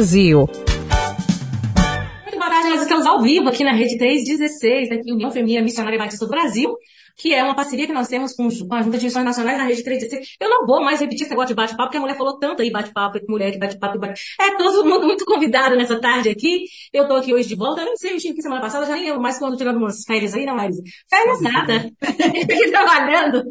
[0.00, 0.38] Brasil.
[0.38, 5.98] Muito boa tarde, nós estamos ao vivo aqui na Rede 316, aqui União Feminina Missionária
[5.98, 6.74] Batista do Brasil,
[7.20, 9.84] que é uma parceria que nós temos com, a Junta de Missões Nacionais na Rede
[9.84, 10.36] 316.
[10.40, 12.70] Eu não vou mais repetir esse negócio de bate-papo, porque a mulher falou tanto aí,
[12.70, 16.64] bate-papo, mulher que bate-papo, bate É todo mundo muito convidado nessa tarde aqui.
[16.92, 18.94] Eu tô aqui hoje de volta, eu não sei, eu estive aqui semana passada, já
[18.94, 20.82] nem lembro mais quando tirando umas férias aí, não, Marisa?
[21.08, 21.90] Férias nada.
[22.00, 23.44] Aqui trabalhando.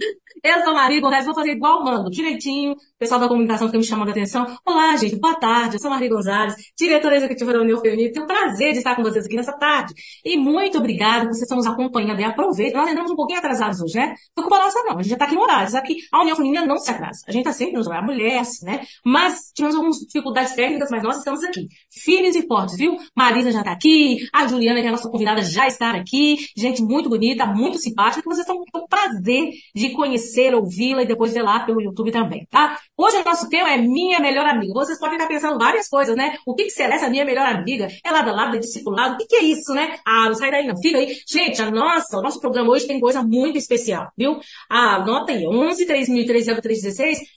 [0.44, 2.72] Eu sou Maria Gonzalez, vou fazer igual mando, direitinho.
[2.72, 4.46] O pessoal da comunicação fica me chamando a atenção.
[4.66, 5.76] Olá, gente, boa tarde.
[5.76, 8.14] Eu sou Maria Gonzalez, diretora executiva da União Feminina.
[8.14, 9.94] Tenho o prazer de estar com vocês aqui nessa tarde.
[10.24, 12.22] E muito obrigada vocês estão nos acompanhando.
[12.22, 12.78] E aproveita.
[12.78, 14.16] Nós entramos um pouquinho atrasados hoje, né?
[14.36, 14.98] Não culpa nossa, não.
[14.98, 15.70] A gente já está aqui no horário.
[15.70, 17.20] Sabe que a União Feminina não se atrasa.
[17.28, 18.10] A gente está sempre nos horários.
[18.10, 18.82] A mulher, assim, né?
[19.06, 21.68] Mas tivemos algumas dificuldades técnicas, mas nós estamos aqui.
[21.92, 22.98] Firmes e fortes, viu?
[23.16, 24.28] Marisa já está aqui.
[24.34, 26.38] A Juliana, que é a nossa convidada, já está aqui.
[26.56, 31.44] Gente muito bonita, muito simpática, que vocês estão com prazer de conhecer, ouvi-la depois ver
[31.44, 32.78] lá pelo YouTube também, tá?
[32.98, 34.74] Hoje o nosso tema é minha melhor amiga.
[34.74, 36.38] Vocês podem estar pensando várias coisas, né?
[36.46, 37.88] O que, que será essa minha melhor amiga?
[38.06, 39.16] É lado a lado, é discipulado?
[39.16, 39.98] O que, que é isso, né?
[40.06, 40.76] Ah, não sai daí não.
[40.82, 41.16] Fica aí.
[41.28, 44.40] Gente, a nossa, o nosso programa hoje tem coisa muito especial, viu?
[44.70, 46.48] Ah, anota aí, 11 3003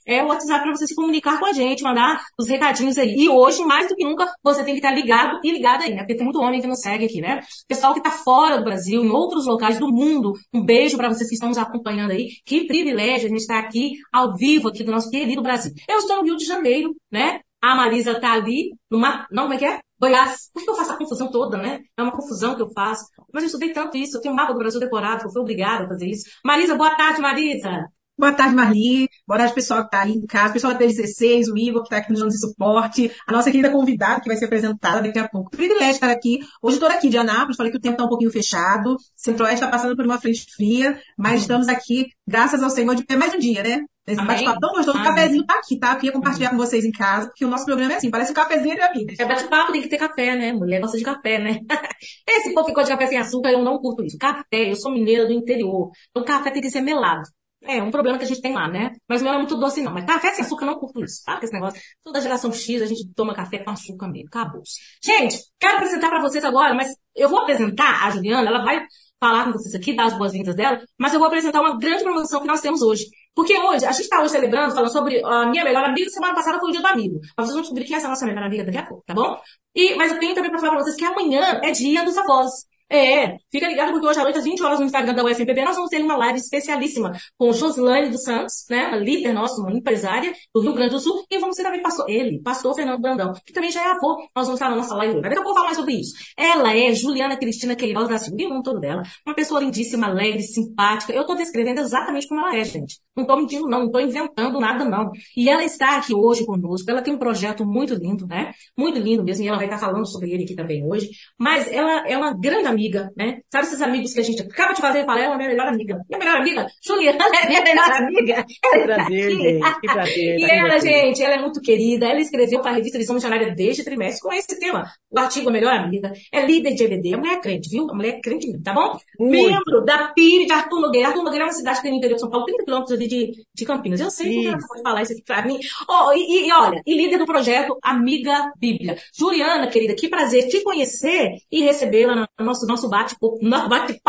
[0.05, 3.15] é o WhatsApp para você se comunicar com a gente, mandar os recadinhos aí.
[3.15, 5.99] E hoje, mais do que nunca, você tem que estar ligado e ligado aí, né?
[5.99, 7.41] Porque tem muito homem que nos segue aqui, né?
[7.67, 11.27] Pessoal que está fora do Brasil, em outros locais do mundo, um beijo para vocês
[11.29, 12.29] que estão nos acompanhando aí.
[12.45, 15.71] Que privilégio a gente estar aqui ao vivo aqui do nosso querido Brasil.
[15.87, 17.39] Eu estou no Rio de Janeiro, né?
[17.63, 19.79] A Marisa está ali, numa, não, como é que é?
[19.97, 20.49] Goiás.
[20.53, 21.79] Por que eu faço a confusão toda, né?
[21.95, 23.05] É uma confusão que eu faço.
[23.33, 25.85] Mas eu estudei tanto isso, eu tenho um mapa do Brasil decorado, eu fui obrigada
[25.85, 26.29] a fazer isso.
[26.43, 27.87] Marisa, boa tarde, Marisa.
[28.15, 29.09] Boa tarde, Marli.
[29.27, 31.97] Boa tarde, pessoal que está aí em casa, pessoal da 16, o Igor, que está
[31.97, 35.49] aqui nos dando suporte, a nossa querida convidada, que vai ser apresentada daqui a pouco.
[35.49, 36.39] Privilégio estar aqui.
[36.61, 39.67] Hoje estou aqui de Anápolis, falei que o tempo está um pouquinho fechado, Centro-Oeste está
[39.67, 43.39] passando por uma frente fria, mas estamos aqui, graças ao Senhor, de pé mais um
[43.39, 43.79] dia, né?
[44.05, 45.93] Esse bate-papo tão gostoso, o cafezinho tá aqui, tá?
[45.93, 48.35] Eu queria compartilhar com vocês em casa, porque o nosso programa é assim, parece um
[48.35, 49.19] cafezinho de amigas.
[49.19, 50.53] É bate-papo, tem que ter café, né?
[50.53, 51.59] Mulher gosta de café, né?
[52.29, 54.17] Esse povo ficou de café sem açúcar, eu não curto isso.
[54.19, 55.89] Café, eu sou mineira do interior.
[56.11, 57.23] Então café tem que ser melado.
[57.65, 58.91] É, um problema que a gente tem lá, né?
[59.07, 59.93] Mas o meu é muito doce, não.
[59.93, 61.21] Mas café sem açúcar, não curto isso.
[61.23, 61.79] Sabe esse negócio?
[62.03, 64.27] Toda geração X, a gente toma café com açúcar mesmo.
[64.27, 64.61] Acabou.
[65.03, 68.85] Gente, quero apresentar para vocês agora, mas eu vou apresentar a Juliana, ela vai
[69.19, 72.41] falar com vocês aqui, dar as boas-vindas dela, mas eu vou apresentar uma grande promoção
[72.41, 73.05] que nós temos hoje.
[73.33, 76.59] Porque hoje, a gente está hoje celebrando, falando sobre a minha melhor amiga, semana passada
[76.59, 77.19] foi o dia do amigo.
[77.37, 79.39] Mas vocês vão descobrir quem é essa nossa melhor amiga daqui a pouco, tá bom?
[79.73, 82.51] E, mas eu tenho também para falar para vocês que amanhã é dia dos avós.
[82.93, 85.75] É, fica ligado porque hoje à noite, às 20 horas, no Instagram da UFPB, nós
[85.75, 90.31] vamos ter uma live especialíssima com Joslane dos Santos, né, uma líder nossa, uma empresária
[90.53, 93.51] do Rio Grande do Sul, e vamos ter também pastor, ele, pastor Fernando Brandão, que
[93.51, 95.21] também já é avô, nós vamos estar na nossa live.
[95.21, 96.13] Daqui a pouco eu vou falar mais sobre isso.
[96.37, 101.11] Ela é Juliana Cristina Queiroz da Silva, o todo dela, uma pessoa lindíssima, alegre, simpática,
[101.11, 102.99] eu tô descrevendo exatamente como ela é, gente.
[103.15, 105.11] Não tô mentindo não, não tô inventando nada não.
[105.35, 109.23] E ela está aqui hoje conosco, ela tem um projeto muito lindo, né, muito lindo
[109.23, 111.09] mesmo, e ela vai estar falando sobre ele aqui também hoje,
[111.39, 112.82] mas ela é uma grande amiga,
[113.15, 115.05] né, sabe esses amigos que a gente acaba de fazer?
[115.05, 115.99] Fala, ela é minha melhor amiga.
[116.09, 118.45] Minha melhor amiga, Juliana é minha melhor amiga.
[118.45, 119.79] Que prazer, gente.
[119.81, 120.39] Que prazer.
[120.39, 122.07] E ela, gente, ela é muito querida.
[122.07, 124.85] Ela escreveu para a revista Visão Missionária desde trimestre com esse tema.
[125.11, 126.11] O artigo Melhor Amiga.
[126.31, 127.13] É líder de EBD.
[127.13, 127.89] A mulher é crente, viu?
[127.89, 128.97] A mulher é crente mesmo, tá bom?
[129.19, 129.51] Muito.
[129.51, 131.07] Membro da PIB de Arthur Nogueira.
[131.09, 133.07] Arthur Nogueira é uma cidade que tem no interior de São Paulo, 30 quilômetros ali
[133.07, 133.99] de, de Campinas.
[133.99, 135.59] Eu sei que ela pode falar isso aqui pra mim.
[135.87, 138.97] Oh, e, e, olha, e líder do projeto Amiga Bíblia.
[139.17, 143.37] Juliana, querida, que prazer te conhecer e recebê-la no nosso, nosso bate-papo.
[143.67, 144.01] Bate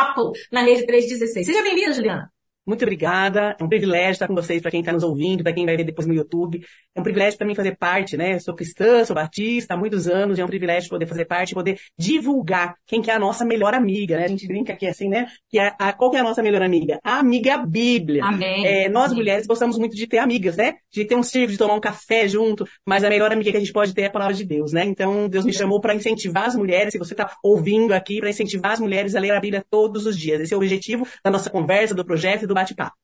[0.51, 1.47] na Rede 316.
[1.47, 2.34] Seja bem-vinda, Juliana.
[2.67, 3.57] Muito obrigada.
[3.59, 5.85] É um privilégio estar com vocês, para quem está nos ouvindo, para quem vai ver
[5.85, 6.65] depois no YouTube.
[6.95, 8.35] É um privilégio para mim fazer parte, né?
[8.35, 11.55] Eu sou cristã, sou batista há muitos anos, e é um privilégio poder fazer parte,
[11.55, 14.25] poder divulgar quem que é a nossa melhor amiga, né?
[14.25, 15.27] A gente brinca aqui assim, né?
[15.51, 16.99] Que é a, qual que é a nossa melhor amiga?
[17.05, 18.25] A amiga Bíblia.
[18.25, 18.67] Amém.
[18.67, 19.19] É, nós Amém.
[19.19, 20.75] mulheres gostamos muito de ter amigas, né?
[20.91, 23.61] De ter um círculo, de tomar um café junto, mas a melhor amiga que a
[23.61, 24.85] gente pode ter é a palavra de Deus, né?
[24.85, 28.73] Então, Deus me chamou para incentivar as mulheres, se você está ouvindo aqui, para incentivar
[28.73, 30.41] as mulheres a ler a Bíblia todos os dias.
[30.41, 32.97] Esse é o objetivo da nossa conversa, do projeto e do bate-papo.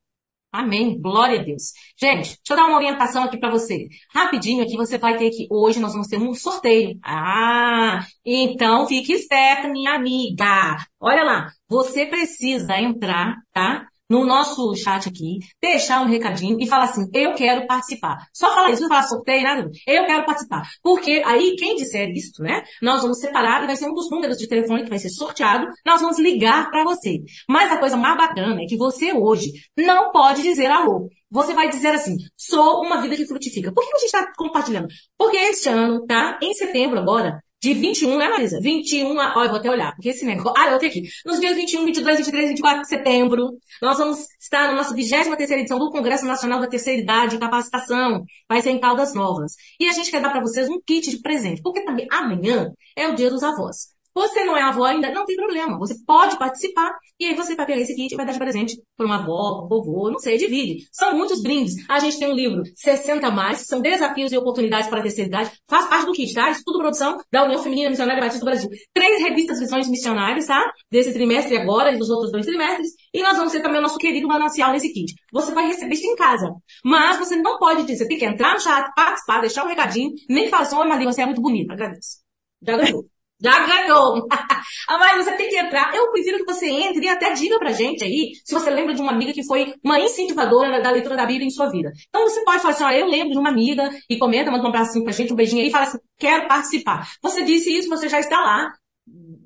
[0.53, 1.01] Amém.
[1.01, 1.73] Glória a Deus.
[1.97, 3.87] Gente, deixa eu dar uma orientação aqui para você.
[4.13, 6.99] Rapidinho aqui, você vai ter que, hoje nós vamos ter um sorteio.
[7.05, 10.77] Ah, então fique esperta, minha amiga.
[10.99, 13.87] Olha lá, você precisa entrar, tá?
[14.11, 18.19] No nosso chat aqui, deixar um recadinho e falar assim, eu quero participar.
[18.35, 19.71] Só falar isso, não falar sorteio, nada.
[19.87, 20.69] Eu quero participar.
[20.83, 24.37] Porque aí, quem disser isso, né, nós vamos separar e vai ser um dos números
[24.37, 27.23] de telefone que vai ser sorteado, nós vamos ligar para você.
[27.49, 31.09] Mas a coisa mais bacana é que você hoje não pode dizer alô.
[31.31, 33.73] Você vai dizer assim, sou uma vida que frutifica.
[33.73, 34.89] Por que a gente está compartilhando?
[35.17, 36.41] Porque este ano, tá?
[36.43, 38.59] Em setembro agora, de 21, né, Marisa?
[38.61, 41.03] 21, ó, eu vou até olhar, porque esse negócio, ah, eu tenho aqui.
[41.27, 45.79] Nos dias 21, 22, 23, 24 de setembro, nós vamos estar na nossa 23 edição
[45.79, 48.25] do Congresso Nacional da Terceira Idade e Capacitação.
[48.49, 49.55] Vai ser em Caldas Novas.
[49.79, 53.09] E a gente quer dar para vocês um kit de presente, porque também amanhã é
[53.09, 54.00] o dia dos avós.
[54.15, 55.11] Você não é avó ainda?
[55.13, 55.79] Não tem problema.
[55.79, 58.77] Você pode participar e aí você vai pegar esse kit e vai dar de presente
[58.97, 60.87] para uma avó, um vovô, não sei, divide.
[60.93, 61.75] São muitos brindes.
[61.89, 65.53] A gente tem um livro 60 mais, são desafios e oportunidades para a terceira idade.
[65.69, 66.51] Faz parte do kit, tá?
[66.51, 68.69] Estudo produção da União Feminina Missionária Batista do Brasil.
[68.93, 70.73] Três revistas Visões Missionárias, tá?
[70.91, 72.89] Desse trimestre agora e dos outros dois trimestres.
[73.13, 75.15] E nós vamos ter também o nosso querido manancial nesse kit.
[75.33, 76.53] Você vai receber isso em casa.
[76.85, 80.53] Mas você não pode dizer, tem que entrar no chat, participar, deixar um recadinho, nem
[80.53, 81.73] assim, oi Maria, você é muito bonita.
[81.73, 82.19] Agradeço.
[82.63, 83.20] Já ganhou.
[83.43, 84.27] Já ganhou!
[84.89, 85.95] ah, mas você tem que entrar.
[85.95, 89.01] Eu prefiro que você entre e até diga pra gente aí se você lembra de
[89.01, 91.91] uma amiga que foi uma incentivadora da leitura da Bíblia em sua vida.
[92.09, 94.69] Então você pode falar assim, ó, eu lembro de uma amiga e comenta, manda um
[94.69, 97.09] abraço pra gente, um beijinho aí e fala assim, quero participar.
[97.23, 98.73] Você disse isso, você já está lá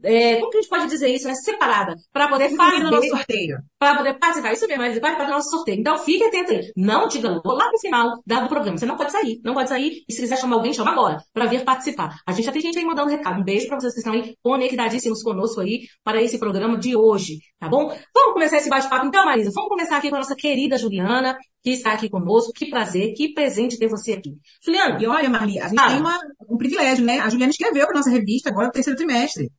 [0.04, 1.34] é, como que a gente pode dizer isso, né?
[1.34, 3.58] Separada, para poder fazer no nosso sorteio.
[3.78, 4.52] Para poder participar.
[4.52, 5.80] Isso mesmo, vai participar do nosso sorteio.
[5.80, 6.72] Então fique atento aí.
[6.76, 8.78] Não diga lá no final do programa.
[8.78, 9.40] Você não pode sair.
[9.44, 10.04] Não pode sair.
[10.08, 12.16] E se quiser chamar alguém, chama agora, para vir participar.
[12.26, 13.40] A gente já tem gente aí mandando recado.
[13.40, 17.38] Um beijo para vocês que estão aí conectadíssimos conosco aí para esse programa de hoje,
[17.58, 17.88] tá bom?
[18.14, 19.50] Vamos começar esse bate-papo então, Marisa.
[19.54, 22.52] Vamos começar aqui com a nossa querida Juliana, que está aqui conosco.
[22.52, 24.32] Que prazer, que presente ter você aqui.
[24.62, 24.98] Juliana.
[25.00, 25.88] E olha, Marli, a gente ah.
[25.88, 26.18] tem uma,
[26.48, 27.20] um privilégio, né?
[27.20, 29.50] A Juliana escreveu para nossa revista agora, no terceiro trimestre.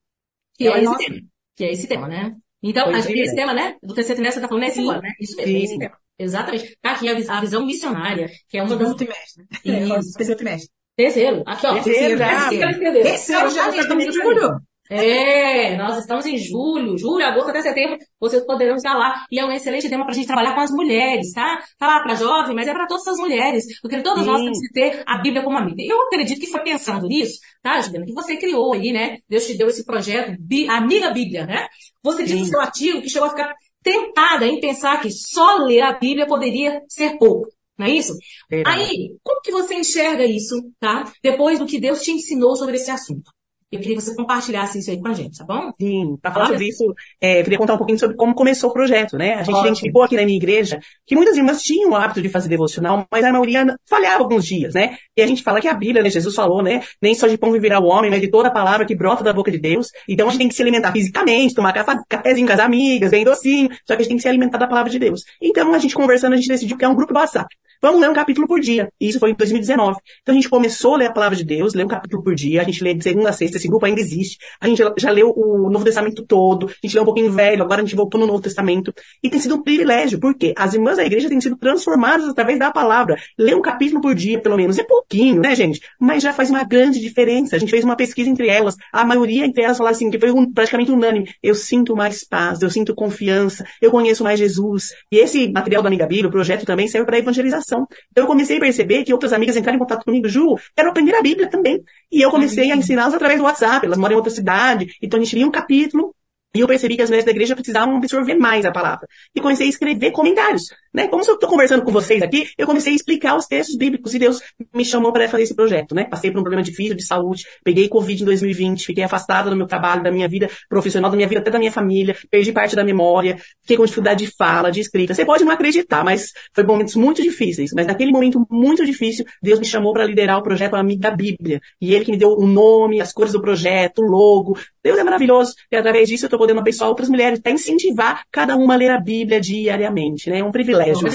[0.57, 1.22] Que é, esse tema.
[1.56, 2.36] Que é esse tema, né?
[2.63, 3.75] Então, a, esse tema, né?
[3.84, 5.12] Do terceiro trimestre, você tá falando é esse ano, né?
[5.19, 5.98] Isso mesmo, é esse tema.
[6.18, 6.78] Exatamente.
[6.81, 8.96] Tá aqui a, visão missionária, que é uma das...
[8.96, 9.46] trimestre.
[9.63, 10.13] Isso.
[10.18, 10.69] Terceiro trimestre.
[10.96, 11.44] Terceiro.
[11.46, 11.74] Aqui, ó.
[11.84, 12.50] Terceiro já.
[12.50, 14.60] Terceiro já, já estamos em julho.
[14.90, 19.26] É, nós estamos em julho, julho, agosto até setembro, vocês poderão estar lá.
[19.32, 21.64] E é um excelente tema para a gente trabalhar com as mulheres, tá?
[21.78, 24.30] Tá lá para jovem, mas é para todas as mulheres, porque todas Sim.
[24.30, 25.82] nós temos que ter a Bíblia como amiga.
[25.82, 29.18] Eu acredito que foi pensando nisso, tá, Juliana, que você criou aí, né?
[29.28, 30.36] Deus te deu esse projeto,
[30.70, 31.68] Amiga Bíblia, né?
[32.04, 35.82] Você disse no seu artigo que chegou a ficar tentada em pensar que só ler
[35.82, 37.48] a Bíblia poderia ser pouco.
[37.78, 38.14] Não é isso?
[38.52, 38.64] É.
[38.66, 41.12] Aí, como que você enxerga isso, tá?
[41.22, 43.35] Depois do que Deus te ensinou sobre esse assunto?
[43.75, 45.72] Eu queria que você compartilhasse isso aí com a gente, tá bom?
[45.80, 46.83] Sim, para falar sobre isso,
[47.22, 49.33] é, eu queria contar um pouquinho sobre como começou o projeto, né?
[49.33, 49.68] A gente Ótimo.
[49.68, 53.24] identificou aqui na minha igreja que muitas irmãs tinham o hábito de fazer devocional, mas
[53.24, 54.98] a maioria falhava alguns dias, né?
[55.16, 56.10] E a gente fala que a Bíblia, né?
[56.10, 56.81] Jesus falou, né?
[57.01, 59.33] Nem só de pão viverá o homem, mas de toda a palavra que brota da
[59.33, 59.88] boca de Deus.
[60.07, 61.74] Então a gente tem que se alimentar fisicamente, tomar
[62.07, 64.68] cafezinho com as amigas, bem docinho, só que a gente tem que se alimentar da
[64.68, 65.22] palavra de Deus.
[65.42, 67.48] Então a gente conversando, a gente decidiu que é um grupo do WhatsApp.
[67.81, 68.92] Vamos ler um capítulo por dia.
[69.00, 69.98] E isso foi em 2019.
[70.22, 72.62] Então a gente começou a ler a palavra de Deus, ler um capítulo por dia.
[72.62, 74.38] A gente lê de segunda a sexta, esse grupo ainda existe.
[74.62, 76.68] A gente já leu o Novo Testamento todo.
[76.68, 78.94] A gente leu um pouquinho velho, agora a gente voltou no Novo Testamento.
[79.22, 82.72] E tem sido um privilégio, porque as irmãs da igreja têm sido transformadas através da
[82.72, 83.18] palavra.
[83.38, 84.78] Ler um capítulo por dia, pelo menos.
[84.78, 85.82] É pouquinho, né, gente?
[86.00, 87.56] Mas já faz uma grande diferença.
[87.56, 88.76] A gente fez uma pesquisa entre elas.
[88.94, 91.30] A maioria entre elas falaram assim, que foi um, praticamente unânime.
[91.42, 94.92] Eu sinto mais paz, eu sinto confiança, eu conheço mais Jesus.
[95.12, 97.88] E esse material da Amiga Bíblia, o projeto também serve para evangelização.
[98.12, 101.16] Então eu comecei a perceber que outras amigas entraram em contato comigo, Ju, quero aprender
[101.16, 101.82] a Bíblia também.
[102.12, 105.24] E eu comecei a ensiná-las através do WhatsApp, elas moram em outra cidade, então a
[105.24, 106.14] gente lia um capítulo,
[106.56, 109.08] e eu percebi que as mulheres da igreja precisavam absorver mais a palavra.
[109.36, 110.64] E comecei a escrever comentários.
[110.94, 111.10] Né?
[111.10, 114.14] Como se eu estou conversando com vocês aqui, eu comecei a explicar os textos bíblicos
[114.14, 114.40] e Deus
[114.74, 115.94] me chamou para fazer esse projeto.
[115.94, 116.06] Né?
[116.06, 119.68] Passei por um problema difícil de saúde, peguei Covid em 2020, fiquei afastada do meu
[119.68, 122.84] trabalho, da minha vida profissional, da minha vida, até da minha família, perdi parte da
[122.84, 125.14] memória, fiquei com dificuldade de fala, de escrita.
[125.14, 127.72] Você pode não acreditar, mas foi momentos muito difíceis.
[127.76, 131.60] Mas naquele momento muito difícil, Deus me chamou para liderar o projeto Amigo da Bíblia.
[131.82, 134.58] E Ele que me deu o nome, as cores do projeto, o logo.
[134.82, 135.54] Deus é maravilhoso.
[135.72, 138.92] E através disso eu estou podendo abençoar outras mulheres, para incentivar cada uma a ler
[138.92, 140.40] a Bíblia diariamente, né?
[140.40, 141.08] É um privilégio.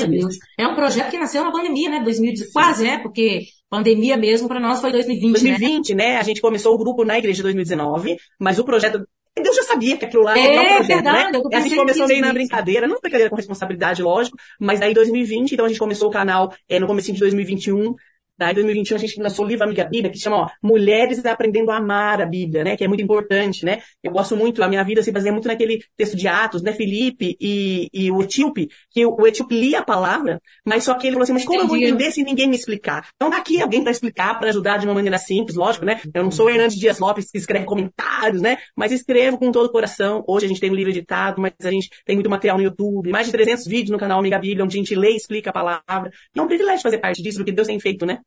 [0.59, 2.01] É um projeto que nasceu na pandemia, né?
[2.03, 2.99] 2019, quase, né?
[2.99, 6.05] Porque pandemia mesmo para nós foi 2020, 2020, né?
[6.05, 6.17] né?
[6.17, 9.05] A gente começou o grupo na igreja em 2019, mas o projeto
[9.41, 11.43] Deus já sabia que aquilo lá é, era um projeto, verdade, né?
[11.53, 15.65] A gente começou meio na brincadeira, não brincadeira com responsabilidade, lógico, mas aí 2020, então
[15.65, 17.95] a gente começou o canal é, no começo de 2021,
[18.41, 21.77] Em 2021, a gente lançou o livro Amiga Bíblia, que chama, ó, Mulheres Aprendendo a
[21.77, 22.77] Amar a Bíblia, né?
[22.77, 23.81] Que é muito importante, né?
[24.03, 26.73] Eu gosto muito, a minha vida se baseia muito naquele texto de Atos, né?
[26.73, 31.07] Felipe e, e o etíope, que o, o etíope lia a palavra, mas só que
[31.07, 33.09] ele falou assim, mas como eu vou entender se ninguém me explicar?
[33.15, 36.01] Então, daqui alguém para explicar, para ajudar de uma maneira simples, lógico, né?
[36.15, 38.59] Eu não sou o Hernandes Dias Lopes que escreve comentários, né?
[38.77, 40.25] Mas escrevo com todo o coração.
[40.27, 43.11] Hoje a gente tem um livro editado, mas a gente tem muito material no YouTube,
[43.11, 45.53] mais de 300 vídeos no canal Amiga Bíblia, onde a gente lê e explica a
[45.53, 46.11] palavra.
[46.35, 48.19] E é um privilégio fazer parte disso, porque Deus tem feito, né?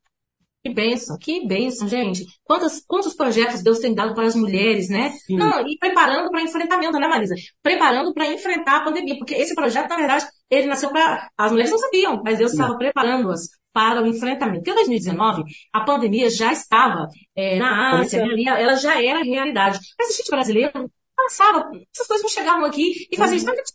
[0.65, 2.25] Que bênção, que bênção, gente.
[2.45, 5.09] Quantos, quantos projetos Deus tem dado para as mulheres, né?
[5.11, 5.35] Sim.
[5.35, 7.35] Não, e preparando para enfrentamento, né, Marisa?
[7.61, 11.29] Preparando para enfrentar a pandemia, porque esse projeto, na verdade, ele nasceu para.
[11.37, 14.59] As mulheres não sabiam, mas Deus estava preparando-as para o enfrentamento.
[14.59, 15.43] Porque em 2019,
[15.73, 19.79] a pandemia já estava é, na Ásia, né, ela já era realidade.
[19.99, 23.51] Mas a gente brasileiro passava, essas coisas não chegavam aqui e faziam isso.
[23.51, 23.73] A gente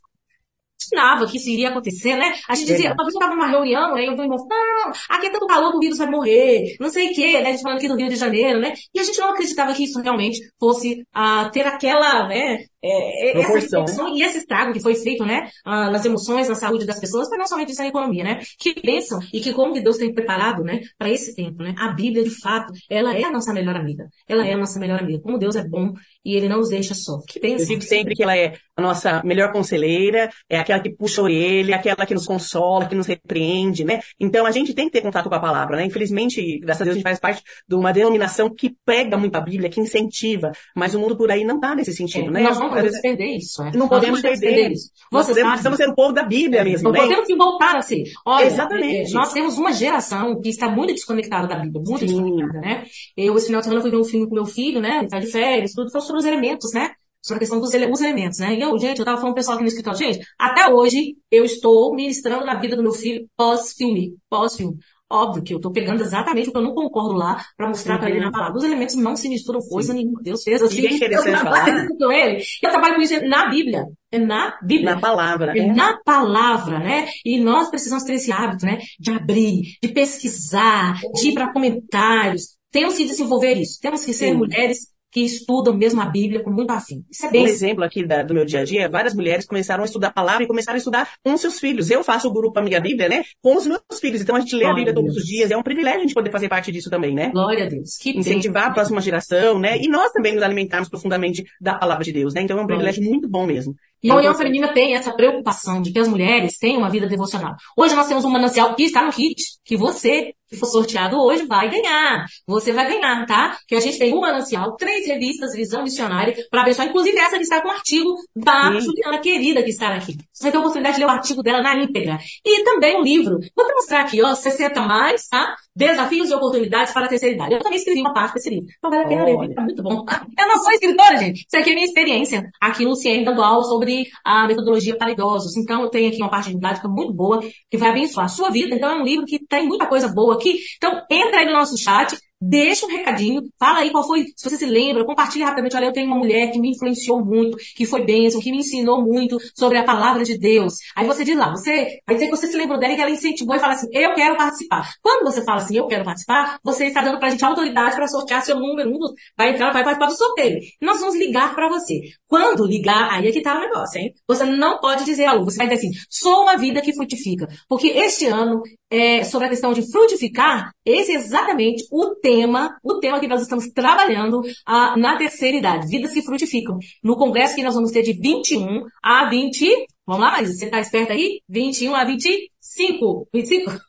[0.92, 2.34] imaginava que isso iria acontecer, né?
[2.48, 2.96] A gente dizia, Verdade.
[2.96, 4.02] talvez eu estava numa reunião, né?
[4.02, 7.10] E eu irmão, não, aqui é tanto calor que o vírus vai morrer, não sei
[7.10, 7.48] o quê, né?
[7.48, 8.74] A gente falando aqui do Rio de Janeiro, né?
[8.94, 12.64] E a gente não acreditava que isso realmente fosse ah, ter aquela, né?
[12.82, 15.48] É, essa Proporção, e esse estrago que foi feito, né?
[15.64, 18.40] nas emoções, na saúde das pessoas, mas não somente isso na economia, né?
[18.58, 20.80] Que bênção e que como que Deus tem preparado, né?
[20.96, 21.74] Para esse tempo, né?
[21.78, 24.08] A Bíblia, de fato, ela é a nossa melhor amiga.
[24.28, 25.20] Ela é a nossa melhor amiga.
[25.20, 25.92] Como Deus é bom
[26.24, 27.18] e Ele não nos deixa só.
[27.28, 27.66] Que Eu bênção.
[27.66, 31.76] digo sempre que ela é a nossa melhor conselheira, é aquela que puxa a orelha,
[31.76, 34.00] aquela que nos consola, que nos repreende, né?
[34.20, 35.84] Então a gente tem que ter contato com a palavra, né?
[35.84, 39.40] Infelizmente, graças a Deus, a gente faz parte de uma denominação que prega muito a
[39.40, 42.42] Bíblia, que incentiva, mas o mundo por aí não tá nesse sentido, né?
[42.68, 43.70] Não podemos vezes, perder isso, né?
[43.74, 44.72] Não Nós podemos perder.
[44.72, 44.90] isso.
[45.12, 47.00] nós Você podemos, precisamos ser o povo da Bíblia mesmo, Não né?
[47.00, 48.04] podemos que voltar a ser.
[48.26, 49.10] Olha, Exatamente.
[49.10, 52.06] eh, nós temos uma geração que está muito desconectada da Bíblia, muito Sim.
[52.06, 52.84] desconectada, né?
[53.16, 54.98] Eu, esse final de semana, fui ver um filme com meu filho, né?
[54.98, 56.90] Ele tá de férias, tudo, falou sobre os elementos, né?
[57.20, 58.54] Sobre a questão dos ele- os elementos, né?
[58.54, 61.44] E eu, gente, eu tava falando pro pessoal aqui no escritório, gente, até hoje eu
[61.44, 64.76] estou ministrando na vida do meu filho pós-filme, pós-filme.
[65.10, 68.10] Óbvio que eu tô pegando exatamente o que eu não concordo lá pra mostrar pra
[68.10, 68.58] ele na palavra.
[68.58, 70.20] Os elementos não se misturam coisa nenhuma.
[70.22, 70.86] Deus fez assim.
[70.86, 72.42] Interessante eu trabalho com ele.
[72.62, 73.86] Eu trabalho com isso na Bíblia.
[74.12, 75.52] É na Bíblia Na palavra.
[75.58, 77.06] é na palavra, né?
[77.24, 78.78] E nós precisamos ter esse hábito, né?
[79.00, 82.56] De abrir, de pesquisar, de ir para comentários.
[82.70, 83.78] Temos que desenvolver isso.
[83.80, 84.34] Temos que ser Sim.
[84.34, 87.02] mulheres que estudam mesmo a Bíblia com muito afim.
[87.10, 89.82] Isso é Um bem exemplo aqui da- do meu dia a dia, várias mulheres começaram
[89.82, 91.90] a estudar a palavra e começaram a estudar com seus filhos.
[91.90, 93.22] Eu faço o grupo Amiga Bíblia, né?
[93.42, 94.20] Com os meus filhos.
[94.20, 95.24] Então a gente lê a Glória Bíblia a todos Deus.
[95.24, 95.50] os dias.
[95.50, 97.30] É um privilégio a gente poder fazer parte disso também, né?
[97.30, 97.96] glória a Deus.
[97.96, 98.20] Que bem.
[98.20, 99.78] Incentivar a próxima geração, né?
[99.80, 102.42] E nós também nos alimentarmos profundamente da palavra de Deus, né?
[102.42, 102.84] Então é um Glória.
[102.84, 103.74] privilégio muito bom mesmo.
[104.02, 107.56] E a União Feminina tem essa preocupação de que as mulheres tenham uma vida devocional.
[107.76, 111.44] Hoje nós temos um manancial que está no kit, que você, que for sorteado hoje,
[111.46, 112.24] vai ganhar.
[112.46, 113.58] Você vai ganhar, tá?
[113.66, 116.88] Que a gente tem um manancial, três revistas, Visão Missionária, para abençoar.
[116.88, 118.80] Inclusive essa que está com o artigo da Sim.
[118.80, 120.16] Juliana querida que está aqui.
[120.32, 122.18] Você vai ter a oportunidade de ler o artigo dela na íntegra.
[122.44, 123.38] E também um livro.
[123.54, 125.56] Vou te mostrar aqui, ó, 60 mais, tá?
[125.78, 127.54] Desafios e oportunidades para a terceira idade.
[127.54, 128.66] Eu também escrevi uma parte desse livro.
[128.78, 130.04] Então vale a pena ler, é muito bom.
[130.36, 131.46] Eu não sou escritora, gente.
[131.46, 135.56] Isso aqui é minha experiência aqui no CIEM, dando aula sobre a metodologia para idosos.
[135.56, 138.74] Então eu tenho aqui uma parte didática muito boa que vai abençoar a sua vida.
[138.74, 140.58] Então é um livro que tem muita coisa boa aqui.
[140.78, 144.56] Então entra aí no nosso chat, Deixa um recadinho, fala aí qual foi, se você
[144.56, 145.74] se lembra, compartilha rapidamente.
[145.74, 149.02] Olha, eu tenho uma mulher que me influenciou muito, que foi bênção, que me ensinou
[149.02, 150.74] muito sobre a palavra de Deus.
[150.94, 153.10] Aí você diz lá, você vai dizer que você se lembrou dela e que ela
[153.10, 154.88] incentivou e fala assim, eu quero participar.
[155.02, 158.44] Quando você fala assim, eu quero participar, você está dando pra gente autoridade para sortear
[158.44, 158.98] seu número, um
[159.36, 160.60] vai entrar, vai participar do sorteio.
[160.80, 162.00] Nós vamos ligar para você.
[162.28, 164.14] Quando ligar, aí é que tá o negócio, hein?
[164.28, 167.48] Você não pode dizer alô, você vai dizer assim, sou uma vida que frutifica.
[167.68, 172.98] Porque este ano, é, sobre a questão de frutificar, esse é exatamente o tema, o
[172.98, 176.78] tema que nós estamos trabalhando ah, na terceira idade, vidas que frutificam.
[177.02, 180.80] No congresso que nós vamos ter de 21 a 20, vamos lá, mas você está
[180.80, 181.40] esperto aí?
[181.48, 183.88] 21 a 25, 25?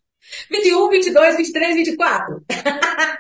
[0.52, 2.44] 21, 22, 23, 24.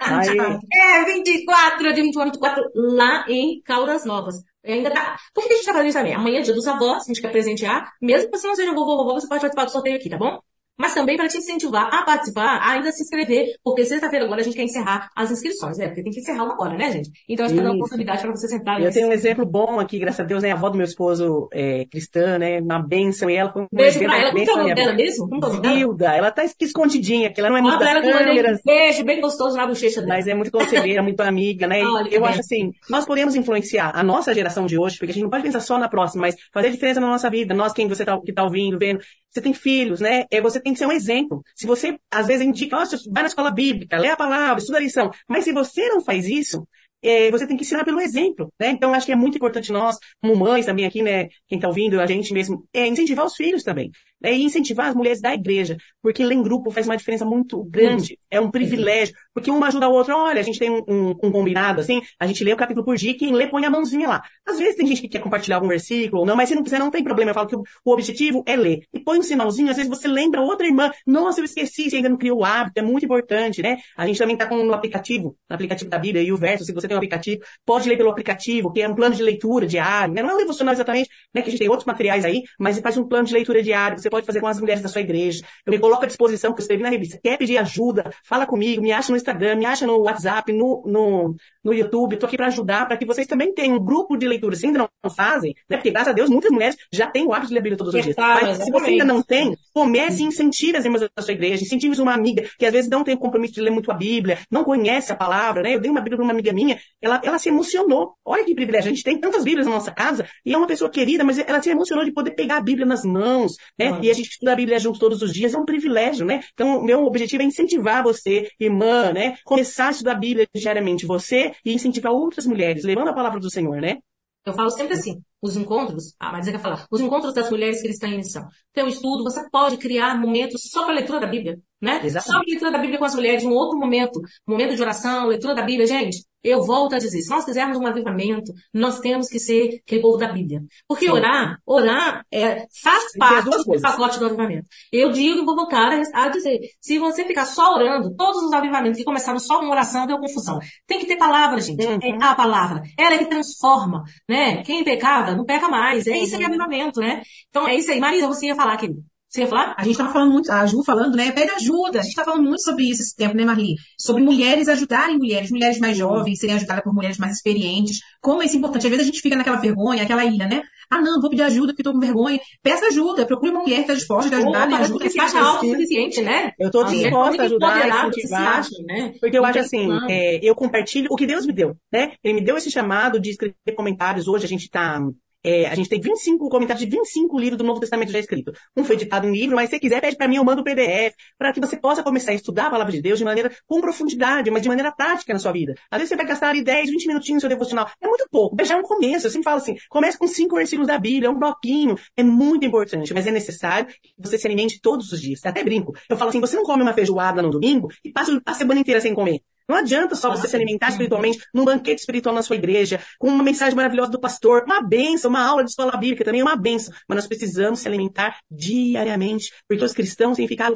[0.01, 0.37] Aí,
[0.73, 4.35] É, 24, de 21 a 24, lá em Caldas Novas.
[4.63, 5.17] Ainda tá.
[5.33, 6.13] Por que a gente tá fazendo isso também?
[6.13, 7.91] Amanhã é dia dos avós, a gente quer presentear.
[8.01, 10.17] Mesmo que você não seja vovô ou vovó, você pode participar do sorteio aqui, tá
[10.17, 10.39] bom?
[10.79, 14.43] Mas também para te incentivar a participar, a ainda se inscrever, porque sexta-feira agora a
[14.43, 15.87] gente quer encerrar as inscrições, né?
[15.87, 17.11] Porque tem que encerrar uma hora, né, gente?
[17.27, 17.83] Então a gente tá dando Isso.
[17.83, 18.85] oportunidade para vocês entrarem.
[18.85, 20.51] eu tenho um exemplo bom aqui, graças a Deus, né?
[20.51, 22.61] A avó do meu esposo é cristã, né?
[22.61, 24.31] Uma bênção, e ela foi um Beijo pra ela.
[24.31, 25.29] Como que é o nome dela mesmo?
[25.29, 25.73] Que é?
[25.73, 29.21] Zilda, ela tá escondidinha, que ela não é muito das que câmeras, um beijo bem
[29.21, 30.13] gostoso na bochecha dela.
[30.13, 31.81] mas é muito conselheira, muito amiga, né?
[32.07, 35.23] Que eu acho assim, nós podemos influenciar a nossa geração de hoje, porque a gente
[35.23, 37.53] não pode pensar só na próxima, mas fazer diferença na nossa vida.
[37.53, 38.99] Nós, quem você tá, que tá ouvindo, vendo,
[39.31, 40.25] você tem filhos, né?
[40.31, 41.43] É, você tem que ser um exemplo.
[41.55, 44.81] Se você, às vezes, indica, nossa, vai na escola bíblica, lê a palavra, estuda a
[44.81, 46.67] lição, mas se você não faz isso,
[47.01, 48.71] é, você tem que ensinar pelo exemplo, né?
[48.71, 51.27] Então, acho que é muito importante nós, como mães também aqui, né?
[51.47, 53.89] Quem tá ouvindo, a gente mesmo, é incentivar os filhos também.
[54.21, 54.33] Né?
[54.33, 58.17] E incentivar as mulheres da igreja, porque ler em grupo faz uma diferença muito grande.
[58.29, 60.15] É um privilégio, porque uma ajuda a outra.
[60.15, 62.95] Olha, a gente tem um, um, um combinado, assim, a gente lê o capítulo por
[62.95, 64.23] dia, quem lê põe a mãozinha lá.
[64.45, 66.79] Às vezes tem gente que quer compartilhar algum versículo ou não, mas se não quiser,
[66.79, 67.31] não tem problema.
[67.31, 68.81] Eu falo que o, o objetivo é ler.
[68.93, 70.91] E põe um sinalzinho, às vezes você lembra outra irmã.
[71.05, 73.77] Nossa, eu esqueci, você ainda não criou o hábito, é muito importante, né?
[73.97, 76.73] A gente também está com no aplicativo, no aplicativo da Bíblia e o verso, se
[76.73, 80.13] você tem um aplicativo, pode ler pelo aplicativo, que é um plano de leitura diário,
[80.13, 80.21] né?
[80.21, 81.41] Não é um devocional exatamente, né?
[81.41, 83.97] Que a gente tem outros materiais aí, mas você faz um plano de leitura diário,
[83.97, 85.43] você pode fazer com as mulheres da sua igreja.
[85.65, 87.19] Eu me coloco à disposição, que eu escrevi na revista.
[87.21, 88.11] Quer pedir ajuda?
[88.23, 92.13] Fala comigo, me acha no Instagram, me acha no WhatsApp, no, no, no YouTube.
[92.13, 94.55] Estou aqui para ajudar, para que vocês também tenham um grupo de leitura.
[94.55, 95.77] Se ainda não fazem, né?
[95.77, 97.93] Porque graças a Deus, muitas mulheres já têm o hábito de ler a Bíblia todos
[97.93, 98.15] os dias.
[98.15, 101.63] Claro, mas se você ainda não tem, comece e incentive as irmãs da sua igreja,
[101.63, 104.39] incentive uma amiga que às vezes não tem o compromisso de ler muito a Bíblia,
[104.49, 105.75] não conhece a palavra, né?
[105.75, 108.13] Eu dei uma Bíblia para uma amiga minha, ela, ela se emocionou.
[108.25, 108.91] Olha que privilégio.
[108.91, 111.61] A gente tem tantas Bíblias na nossa casa e é uma pessoa querida, mas ela
[111.61, 113.98] se emocionou de poder pegar a Bíblia nas mãos, né?
[114.01, 116.41] E a gente estuda a Bíblia juntos todos os dias, é um privilégio, né?
[116.53, 119.35] Então, meu objetivo é incentivar você, irmã, né?
[119.43, 123.51] Começar a estudar a Bíblia diariamente, você, e incentivar outras mulheres, levando a palavra do
[123.51, 123.97] Senhor, né?
[124.45, 127.81] Eu falo sempre assim, os encontros, ah, mas é quer falar, os encontros das mulheres
[127.81, 128.47] cristãs em missão.
[128.73, 132.01] Tem um estudo, você pode criar momentos só para leitura da Bíblia, né?
[132.03, 132.25] Exatamente.
[132.25, 135.61] Só leitura da Bíblia com as mulheres, um outro momento, momento de oração, leitura da
[135.61, 136.25] Bíblia, gente.
[136.43, 140.17] Eu volto a dizer, se nós quisermos um avivamento, nós temos que ser aquele povo
[140.17, 140.61] da Bíblia.
[140.87, 141.11] Porque Sim.
[141.11, 144.67] orar, orar é, faz parte do pacote do avivamento.
[144.91, 148.53] Eu digo e vou voltar a a dizer, se você ficar só orando, todos os
[148.53, 150.59] avivamentos que começaram só com oração deu confusão.
[150.87, 151.85] Tem que ter palavra, gente.
[151.85, 151.99] Uhum.
[152.01, 152.83] É a palavra.
[152.97, 154.63] Ela é que transforma, né?
[154.63, 156.07] Quem pecava, não peca mais.
[156.07, 157.21] É isso que é avivamento, né?
[157.49, 157.99] Então é isso aí.
[157.99, 159.03] Marisa, você ia falar, querido?
[159.29, 159.75] Você ia falar?
[159.77, 161.31] A gente estava falando muito, a Ju falando, né?
[161.31, 161.99] Pede ajuda.
[161.99, 163.75] A gente está falando muito sobre isso esse tempo, né, Marli?
[163.95, 167.99] Sobre mulheres ajudarem mulheres, mulheres mais jovens, serem ajudadas por mulheres mais experientes.
[168.21, 168.87] Como isso é importante.
[168.87, 170.63] Às vezes a gente fica naquela vergonha, aquela ilha, né?
[170.91, 172.39] Ah, não, vou pedir ajuda porque estou com vergonha.
[172.63, 174.73] Peça ajuda, procure uma mulher que está disposta a ajudar, né?
[174.73, 175.55] Opa, Ajuda porque se essa acha pessoa.
[175.57, 176.51] autossuficiente, né?
[176.59, 178.57] Eu estou Ah, é disposta a ajudar, se incentivar.
[178.59, 179.13] acha, né?
[179.21, 182.13] Porque eu acho assim, é, eu compartilho o que Deus me deu, né?
[182.23, 184.27] Ele me deu esse chamado de escrever comentários.
[184.27, 184.99] Hoje a gente tá,
[185.43, 188.51] é, a gente tem 25 comentários de 25 livros do Novo Testamento já escrito.
[188.75, 191.15] Um foi editado em livro, mas se quiser, pede para mim, eu mando o PDF,
[191.37, 194.51] para que você possa começar a estudar a palavra de Deus de maneira com profundidade,
[194.51, 195.75] mas de maneira prática na sua vida.
[195.89, 197.89] Às vezes você vai gastar ali 10, 20 minutinhos no seu devocional.
[198.01, 199.27] É muito pouco, mas já é um começo.
[199.27, 201.95] Eu sempre falo assim, comece com cinco versículos da Bíblia, é um bloquinho.
[202.17, 205.43] É muito importante, mas é necessário que você se alimente todos os dias.
[205.43, 205.93] Eu até brinco.
[206.09, 208.99] Eu falo assim, você não come uma feijoada no domingo e passa a semana inteira
[208.99, 209.41] sem comer.
[209.69, 213.43] Não adianta só você se alimentar espiritualmente num banquete espiritual na sua igreja, com uma
[213.43, 216.91] mensagem maravilhosa do pastor, uma benção, uma aula de escola bíblica também é uma benção.
[217.07, 220.75] Mas nós precisamos se alimentar diariamente, porque os cristãos têm ficado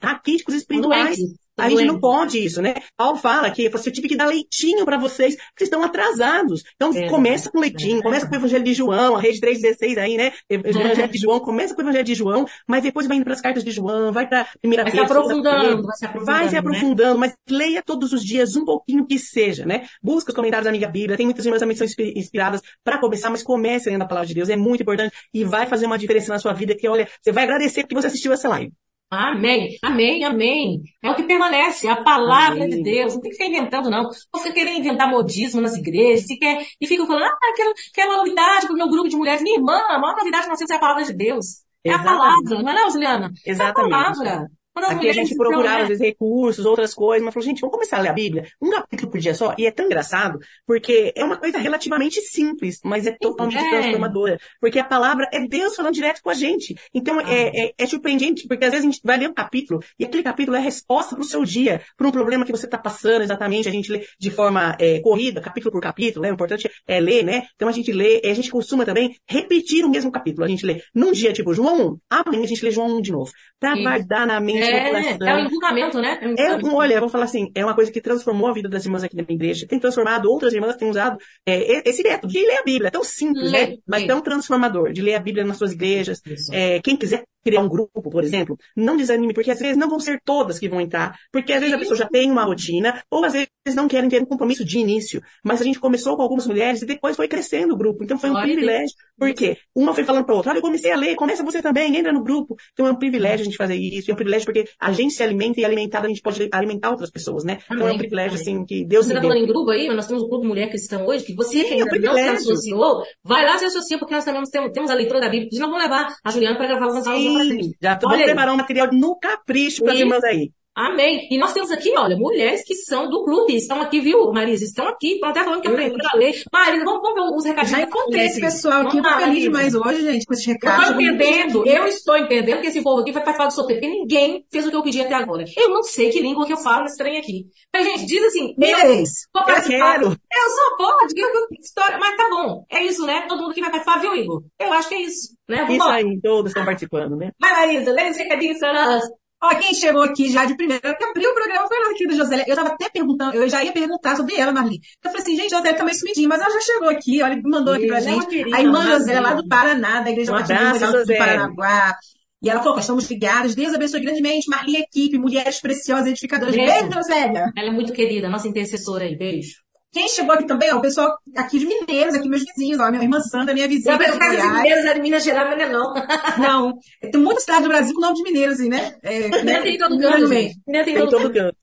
[0.00, 1.18] raquíticos espirituais.
[1.60, 2.74] A gente não pode isso, né?
[2.96, 6.62] Paulo fala que você tive que dar leitinho para vocês, que estão atrasados.
[6.76, 7.08] Então, É.
[7.08, 10.32] começa com leitinho, começa com o Evangelho de João, a rede 316 aí, né?
[10.48, 13.40] Evangelho de João, começa com o Evangelho de João, mas depois vai indo para as
[13.40, 16.38] cartas de João, vai para primeira Vai se Pedro, aprofundando, vai se aprofundando.
[16.38, 16.58] Vai se né?
[16.58, 19.86] aprofundando, mas leia todos os dias um pouquinho que seja, né?
[20.02, 21.16] Busca os comentários da Amiga Bíblia.
[21.16, 24.26] Tem muitas irmãs também que são inspi- inspiradas para começar, mas comece lendo a palavra
[24.28, 24.48] de Deus.
[24.48, 27.44] É muito importante e vai fazer uma diferença na sua vida que, olha, você vai
[27.44, 28.72] agradecer porque você assistiu essa live.
[29.10, 30.82] Amém, amém, amém.
[31.02, 32.68] É o que permanece, a palavra Amém.
[32.70, 33.14] de Deus.
[33.14, 34.08] Não tem que ficar inventando, não.
[34.32, 38.18] Você querer inventar modismo nas igrejas, se quer, e fica falando, ah, quero, quero uma
[38.18, 39.42] novidade pro meu grupo de mulheres.
[39.42, 41.46] Minha irmã, a maior novidade que nós temos é a palavra de Deus.
[41.84, 42.18] É a Exatamente.
[42.18, 43.32] palavra, não é não, Juliana?
[43.44, 43.92] Exatamente.
[43.92, 44.50] É a palavra.
[44.86, 45.82] Aqui a gente procurava, né?
[45.82, 48.70] às vezes, recursos, outras coisas, mas falou, gente, vamos começar a ler a Bíblia, um
[48.70, 53.06] capítulo por dia só, e é tão engraçado, porque é uma coisa relativamente simples, mas
[53.06, 53.70] é totalmente É.
[53.70, 56.74] transformadora, porque a palavra é Deus falando direto com a gente.
[56.94, 57.32] Então, Ah.
[57.32, 60.22] é, é, é surpreendente, porque às vezes a gente vai ler um capítulo, e aquele
[60.22, 63.22] capítulo é a resposta para o seu dia, para um problema que você está passando
[63.22, 66.30] exatamente, a gente lê de forma é, corrida, capítulo por capítulo, né?
[66.30, 67.44] O importante é ler, né?
[67.56, 70.64] Então a gente lê, e a gente costuma também repetir o mesmo capítulo, a gente
[70.64, 73.74] lê num dia, tipo, João 1, amanhã a gente lê João 1 de novo, para
[73.76, 75.28] guardar na mente do É, coração.
[75.28, 76.18] é um encantamento, né?
[76.20, 78.52] É um É, um, olha, eu vou falar assim, é uma coisa que transformou a
[78.52, 79.66] vida das irmãs aqui da minha igreja.
[79.66, 82.88] Tem transformado, outras irmãs têm usado é, esse método de ler a Bíblia.
[82.88, 83.76] É tão simples, Lê, né?
[83.86, 86.20] Mas tão transformador, de ler a Bíblia nas suas igrejas.
[86.52, 90.00] É, quem quiser criar um grupo, por exemplo, não desanime, porque às vezes não vão
[90.00, 93.24] ser todas que vão entrar, porque às vezes a pessoa já tem uma rotina, ou
[93.24, 95.22] às vezes não querem ter um compromisso de início.
[95.44, 98.04] Mas a gente começou com algumas mulheres e depois foi crescendo o grupo.
[98.04, 98.96] Então foi um Glória a privilégio.
[99.18, 99.56] Por quê?
[99.74, 102.22] Uma foi falando para outra, olha, eu comecei a ler, começa você também, entra no
[102.22, 102.56] grupo.
[102.72, 105.22] Então é um privilégio a gente fazer isso, é um privilégio porque a gente se
[105.22, 107.58] alimenta e alimentado a gente pode alimentar outras pessoas, né?
[107.70, 110.06] Então é um privilégio, assim, que Deus Você está falando em grupo aí, mas nós
[110.06, 112.50] temos um grupo Mulher Cristã hoje, que você Sim, que é um ainda não se
[112.50, 115.48] associou, vai lá se associa, porque nós também temos, temos a leitura da Bíblia.
[115.52, 118.24] Nós vamos levar a Juliana para gravar algumas aulas Sim, já tô, aí.
[118.24, 120.52] preparar um material no capricho para as irmãs aí.
[120.80, 121.28] Amém.
[121.30, 124.64] E nós temos aqui, olha, mulheres que são do clube, estão aqui, viu, Marisa?
[124.64, 126.42] Estão aqui, estão até falando que aprenderam a ler.
[126.50, 127.78] Marisa, vamos, vamos ver os recadinhos.
[127.78, 130.86] Já encontrei esse pessoal aqui, eu tô feliz demais hoje, gente, com esses recados.
[130.86, 133.94] Eu estou entendendo, eu estou entendendo que esse povo aqui vai participar do sorteio, porque
[133.94, 135.44] ninguém fez o que eu pedi até agora.
[135.54, 137.44] Eu não sei que língua que eu falo nesse trem aqui.
[137.74, 139.10] Mas, gente, diz assim, Inglês.
[139.34, 140.00] Vou participar.
[140.00, 142.64] Eu, eu só pode, que história, mas tá bom.
[142.70, 143.26] É isso, né?
[143.28, 144.42] Todo mundo que vai participar, viu, Igor?
[144.58, 145.58] Eu acho que é isso, né?
[145.58, 145.94] Vamos Isso lá.
[145.94, 147.30] aí, todos estão participando, né?
[147.38, 149.00] Vai, Marisa, lê esse recadinho, senhora.
[149.42, 152.44] Ó, quem chegou aqui já de primeira, que abriu o programa foi a querida Josélia.
[152.46, 154.78] Eu tava até perguntando, eu já ia perguntar sobre ela, Marli.
[155.02, 157.72] Eu falei assim, gente, Josélia tá meio sumidinha, mas ela já chegou aqui, olha, mandou
[157.72, 158.26] aqui pra gente.
[158.26, 161.16] querida, A irmã Josélia, lá do Paraná, da Igreja Um Batista do.
[161.16, 161.96] Paranaguá.
[162.42, 166.54] E ela falou, estamos ligadas, Deus abençoe grandemente, Marli equipe, mulheres preciosas, edificadoras.
[166.54, 166.72] Beijo.
[166.72, 167.52] Beijo, Josélia.
[167.56, 169.16] Ela é muito querida, nossa intercessora aí.
[169.16, 169.56] Beijo.
[169.92, 173.02] Quem chegou aqui também, ó, o pessoal aqui de Mineiros, aqui meus vizinhos, ó, minha
[173.02, 173.94] irmã Sandra, minha vizinha.
[173.94, 174.56] Eu de pensava que Goiás.
[174.56, 175.94] mineiros era de Minas Gerais, mas não é não.
[176.70, 176.78] Não,
[177.10, 178.94] tem muita cidade do Brasil com nome de mineiros, assim, né?
[179.02, 179.60] É, né?
[179.62, 180.60] Tem em todo canto, gente.
[180.64, 181.56] Tem em Tem todo canto.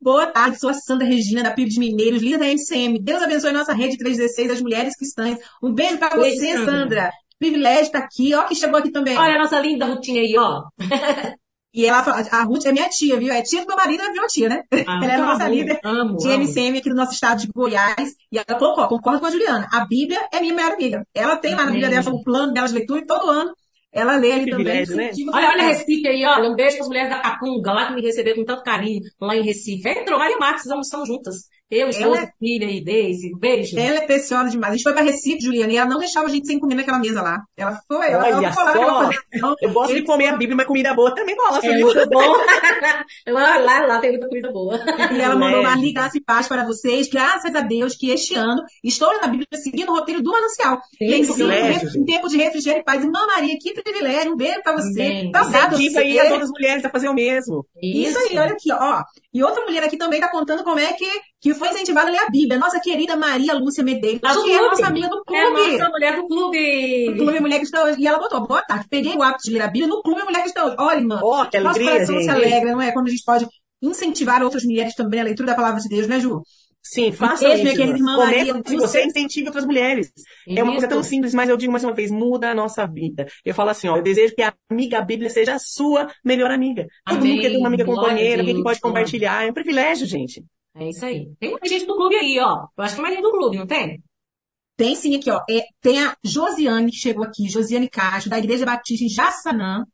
[0.00, 3.00] Boa tarde, sou a Sandra Regina, da PIB de Mineiros, líder da MCM.
[3.02, 5.38] Deus abençoe nossa rede 316 das mulheres cristãs.
[5.62, 6.72] Um beijo pra Beijo, você, Sandra.
[6.72, 7.10] Sandra.
[7.38, 8.34] Privilégio estar aqui.
[8.34, 9.16] Ó, que chegou aqui também.
[9.16, 10.62] Olha a nossa linda Rutinha aí, ó.
[11.74, 13.32] E ela fala, a Ruth é minha tia, viu?
[13.32, 14.62] É tia do meu marido, ela virou tia, né?
[14.70, 16.44] ela é a nossa amo, líder Amo, de amo.
[16.44, 18.14] MCM aqui do nosso estado de Goiás.
[18.30, 19.68] E ela colocou, concordo com a Juliana.
[19.72, 21.04] A Bíblia é minha melhor amiga.
[21.12, 21.72] Ela tem lá na.
[21.72, 23.52] Bíblia dela o plano dela de leitura e todo ano
[23.94, 24.84] ela lê ali também.
[24.86, 25.10] Né?
[25.32, 25.62] Olha, olha.
[25.64, 26.50] Recife aí, olha.
[26.50, 29.36] Um beijo para as mulheres da Capunga, lá que me receberam com tanto carinho, lá
[29.36, 29.88] em Recife.
[29.88, 31.36] Entrou, Maria Marques, almoçamos juntas.
[31.76, 33.32] Eu, esposa, Ela- filha e Deise.
[33.34, 33.78] Um beijo.
[33.78, 34.72] Ela é preciosa demais.
[34.72, 36.98] A gente foi pra Recife, Juliana, e ela não deixava a gente sem comer naquela
[36.98, 37.42] mesa lá.
[37.56, 39.54] Ela foi, ela, Olha só.
[39.60, 41.86] Eu gosto de comer a Bíblia, mas comida boa também gosto, É viu?
[41.86, 42.20] muito bom.
[43.28, 44.78] lá, lá, lá tem muita comida boa.
[45.12, 47.08] E ela mandou uma liga graça e paz para vocês.
[47.08, 50.78] Graças a Deus que este ano estou lendo a Bíblia seguindo o roteiro do Manancial.
[50.98, 53.02] Sim, Tem privilégio, um tempo de refrigério e paz.
[53.02, 54.32] Irmã Maria, que privilégio.
[54.32, 55.30] Um beijo para você.
[55.32, 56.18] Saudade Incentiva aí você.
[56.20, 57.64] as outras mulheres a fazer o mesmo.
[57.82, 59.02] Isso aí, olha aqui, ó.
[59.32, 61.06] E outra mulher aqui também tá contando como é que,
[61.44, 62.58] que foi incentivada a ler a Bíblia.
[62.58, 65.72] Nossa querida Maria Lúcia Medeiros, Lá que é a nossa amiga do É a clube.
[65.76, 67.06] nossa mulher do clube.
[67.12, 68.00] Do Clube Mulher Cristã hoje.
[68.00, 70.40] E ela botou, boa tarde, peguei o hábito de ler a Bíblia no Clube Mulher
[70.40, 70.76] Cristã hoje.
[70.78, 72.30] Olha, irmã, Ó, que nosso alegria, coração se gente.
[72.34, 72.92] alegra, não é?
[72.92, 73.46] Quando a gente pode
[73.82, 76.40] incentivar outras mulheres também a leitura da palavra de Deus, né, Ju?
[76.82, 77.64] Sim, faça minha isso.
[77.76, 78.12] querida irmã.
[78.12, 78.78] irmã Maria se Lúcia.
[78.78, 80.12] você incentiva outras mulheres.
[80.48, 81.10] É uma coisa tão Isso.
[81.10, 83.26] simples, mas eu digo mais uma vez, muda a nossa vida.
[83.44, 86.86] Eu falo assim, ó, eu desejo que a amiga Bíblia seja a sua melhor amiga.
[87.06, 87.32] Todo Amém.
[87.32, 89.46] mundo quer ter uma amiga Glória companheira, a alguém que pode compartilhar.
[89.46, 90.42] É um privilégio, gente.
[90.76, 91.28] É isso aí.
[91.38, 92.66] Tem muita gente do clube aí, ó.
[92.76, 94.02] Eu acho que é mais gente do clube, não tem?
[94.76, 95.40] Tem sim aqui, ó.
[95.48, 99.84] É, tem a Josiane que chegou aqui, Josiane Castro, da Igreja Batista em Jaçanã.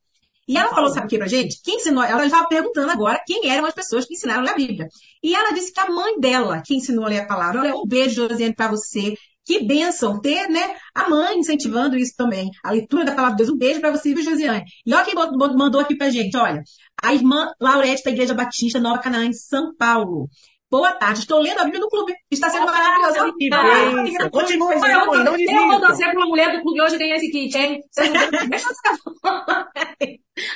[0.49, 1.61] E ela falou, sabe o que pra gente?
[1.63, 4.55] Quem ensinou, ela estava perguntando agora quem eram as pessoas que ensinaram a ler a
[4.55, 4.89] Bíblia.
[5.23, 7.61] E ela disse que a mãe dela que ensinou a ler a palavra.
[7.61, 9.15] Olha, um beijo, Josiane, pra você.
[9.45, 12.51] Que bênção ter, né, a mãe incentivando isso também.
[12.65, 13.55] A leitura da palavra de Deus.
[13.55, 14.65] Um beijo pra você, viu, Josiane?
[14.85, 16.63] E olha quem mandou aqui pra gente, olha.
[17.03, 20.29] A irmã Laurete da Igreja Batista Nova Canaã, em São Paulo.
[20.71, 22.15] Boa tarde, estou lendo a Bíblia no clube.
[22.31, 23.35] Está sendo maravilhoso.
[23.37, 24.31] Que Ah.
[24.31, 25.81] Continua, Olha, eu, não tô, eu vou desista.
[25.81, 27.81] torcer pra uma mulher do clube hoje ganhar esse kit, hein?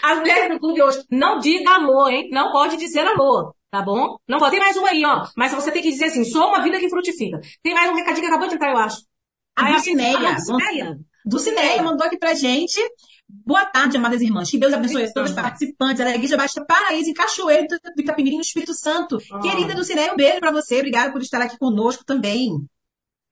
[0.03, 2.29] As mulheres do clube hoje, não diga alô, hein?
[2.31, 4.17] Não pode dizer alô, tá bom?
[4.29, 4.53] Não pode.
[4.53, 5.25] Tem mais uma aí, ó.
[5.37, 7.41] Mas você tem que dizer assim, sou uma vida que frutifica.
[7.63, 8.99] Tem mais um recadinho que acabou de entrar, eu acho.
[9.57, 10.17] A Dulcineia.
[10.17, 10.97] Ah, Dulcineia.
[11.25, 12.81] do Cineia mandou aqui pra gente.
[13.43, 14.51] Boa tarde, amadas irmãs.
[14.51, 18.37] Que Deus abençoe a todos os participantes da Igreja Baixa Paraíso, em Cachoeiro do Itapemirim,
[18.37, 19.19] no Espírito Santo.
[19.33, 19.41] Ah.
[19.41, 20.77] Querida do Cineia, um beijo pra você.
[20.79, 22.51] Obrigada por estar aqui conosco também.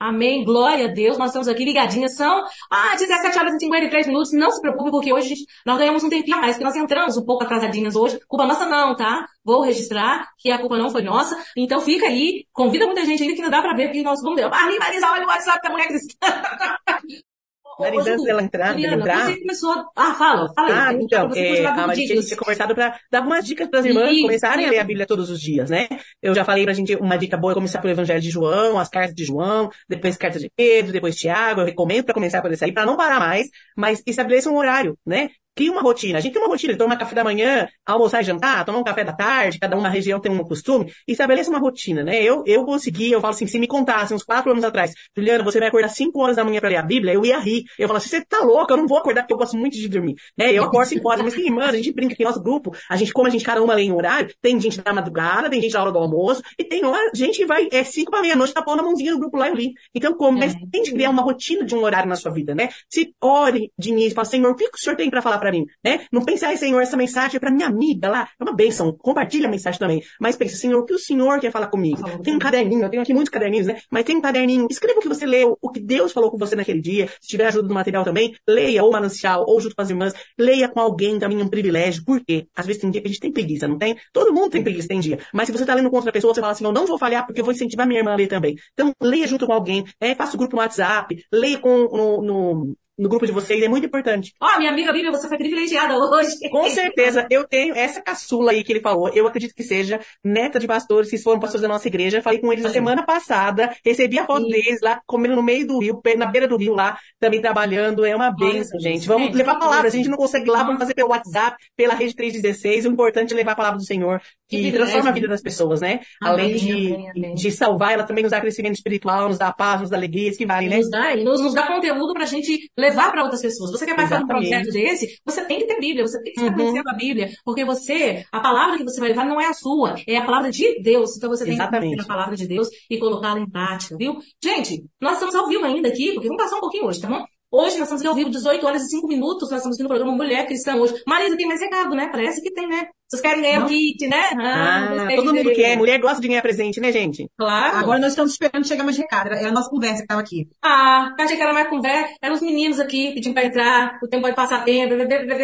[0.01, 1.17] Amém, glória a Deus.
[1.17, 2.17] Nós estamos aqui ligadinhas.
[2.17, 4.33] São ah, 17 horas e 53 minutos.
[4.33, 7.17] Não se preocupe, porque hoje gente, nós ganhamos um tempinho a mais, porque nós entramos
[7.17, 8.19] um pouco atrasadinhas hoje.
[8.27, 9.27] Culpa nossa não, tá?
[9.45, 11.41] Vou registrar que a culpa não foi nossa.
[11.57, 14.37] Então fica aí, convida muita gente ainda que não dá pra ver porque nós vamos
[14.37, 14.53] deu.
[14.53, 16.17] Ali, Marisa, olha o WhatsApp da mulher cristã.
[17.79, 19.85] Marisa, antes dela entrar, Juliana, você começou.
[19.97, 20.99] Ah, fala, fala Ah, aí.
[21.01, 24.23] então, Você é, a Maria tinha conversado para dar algumas dicas para as irmãs Isso,
[24.23, 24.83] começarem a ler isso.
[24.83, 25.89] a Bíblia todos os dias, né?
[26.21, 28.89] Eu já falei pra gente uma dica boa é começar pelo Evangelho de João, as
[28.89, 31.61] cartas de João, depois carta de Pedro, depois Tiago.
[31.63, 34.97] Eu recomendo para começar por esse aí, para não parar mais, mas estabeleça um horário,
[35.07, 35.31] né?
[35.55, 36.19] Cria uma rotina.
[36.19, 39.05] A gente tem uma rotina, toma café da manhã, almoçar e jantar, tomar um café
[39.05, 42.23] da tarde, cada uma região tem um costume, estabeleça uma rotina, né?
[42.23, 45.59] Eu, eu consegui, eu falo assim, se me contasse uns quatro anos atrás, Juliana, você
[45.59, 47.65] vai acordar cinco horas da manhã para ler a Bíblia, eu ia rir.
[47.79, 49.89] Eu falo assim, você tá louca, eu não vou acordar porque eu gosto muito de
[49.89, 50.51] dormir, né?
[50.53, 52.97] Eu acordo cinco horas, mas tem irmãs, a gente brinca aqui no nosso grupo, a
[52.97, 55.73] gente, como a gente cada uma lê em horário, tem gente da madrugada, tem gente
[55.73, 58.63] da hora do almoço, e tem uma gente que vai, é cinco para meia-noite, tá
[58.63, 59.73] pondo a mãozinha no grupo lá e eu li.
[59.95, 60.59] Então, como, mas É.
[60.71, 62.71] tem que criar uma rotina de um horário na sua vida, né?
[62.89, 65.67] Se ore de início, fala, Senhor, o que o Senhor tem para falar para mim,
[65.85, 66.07] né?
[66.13, 69.49] Não pense, ai Senhor, essa mensagem é para minha amiga lá, é uma bênção, compartilha
[69.49, 70.03] a mensagem também.
[70.21, 72.03] Mas pense, Senhor, o que o Senhor quer falar comigo?
[72.23, 73.81] Tem um caderninho, eu tenho aqui muitos caderninhos, né?
[73.91, 76.55] Mas tem um caderninho, escreva o que você leu, o que Deus falou com você
[76.55, 77.09] naquele dia.
[77.21, 80.69] Se tiver ajuda do material também, leia ou manancial, ou junto com as irmãs, leia
[80.69, 82.05] com alguém também é um privilégio.
[82.05, 82.47] Por quê?
[82.55, 83.97] Às vezes tem dia que a gente tem preguiça, não tem?
[84.13, 85.19] Todo mundo tem preguiça, tem dia.
[85.33, 87.27] Mas se você tá lendo com outra pessoa, você fala assim, eu não vou falhar
[87.27, 88.55] porque eu vou incentivar minha irmã a ler também.
[88.73, 92.77] Então, leia junto com alguém, é, faça o grupo no WhatsApp, leia com, no, no
[92.99, 94.35] no grupo de vocês é muito importante.
[94.41, 96.49] Ó, oh, minha amiga Bíblia, você foi privilegiada hoje.
[96.51, 100.59] Com certeza, eu tenho essa caçula aí que ele falou, eu acredito que seja neta
[100.59, 102.23] de pastores que foram pastores da nossa igreja.
[102.23, 104.51] falei com eles na semana passada, recebi a foto Sim.
[104.51, 108.05] deles lá, comendo no meio do rio, na beira do rio lá, também trabalhando.
[108.05, 109.07] É uma benção, gente.
[109.07, 109.91] Vamos é, levar a palavra.
[109.91, 112.87] Se a gente não consegue lá, vamos fazer pelo WhatsApp, pela rede 316.
[112.87, 115.81] O importante é levar a palavra do Senhor, que, que transforma a vida das pessoas,
[115.81, 116.01] né?
[116.21, 117.35] Amém, Além de, amém, amém.
[117.35, 120.39] de salvar, ela também nos dá crescimento espiritual, nos dá paz, nos dá alegria, isso
[120.39, 120.77] que vale, né?
[120.77, 123.71] Nos dá, nos, nos dá conteúdo pra gente levar para outras pessoas.
[123.71, 126.41] Você quer participar de um projeto desse, você tem que ter Bíblia, você tem que
[126.41, 126.59] estar uhum.
[126.59, 129.95] conhecendo a Bíblia, porque você, a palavra que você vai levar não é a sua,
[130.07, 131.17] é a palavra de Deus.
[131.17, 131.81] Então você tem Exatamente.
[131.81, 134.19] que conhecer a palavra de Deus e colocá-la em prática, viu?
[134.43, 137.25] Gente, nós estamos ao vivo ainda aqui, porque vamos passar um pouquinho hoje, tá bom?
[137.55, 140.17] Hoje nós estamos ao vivo, 18 horas e 5 minutos, nós estamos aqui no programa
[140.17, 140.95] Mulher Cristã hoje.
[141.07, 142.09] Marisa, tem mais recado, né?
[142.11, 142.89] Parece que tem, né?
[143.13, 144.23] Vocês querem ganhar o kit, né?
[144.41, 145.77] Ah, ah todo mundo quer.
[145.77, 147.29] Mulher gosta de ganhar presente, né, gente?
[147.37, 147.77] Claro.
[147.77, 149.35] Agora nós estamos esperando chegar mais recado.
[149.35, 150.49] É a nossa conversa que estava aqui.
[150.65, 152.15] Ah, achei que era mais conversa.
[152.23, 153.99] Eram os meninos aqui pedindo para entrar.
[154.03, 154.95] O tempo pode passar tempo.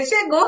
[0.06, 0.46] Chegou.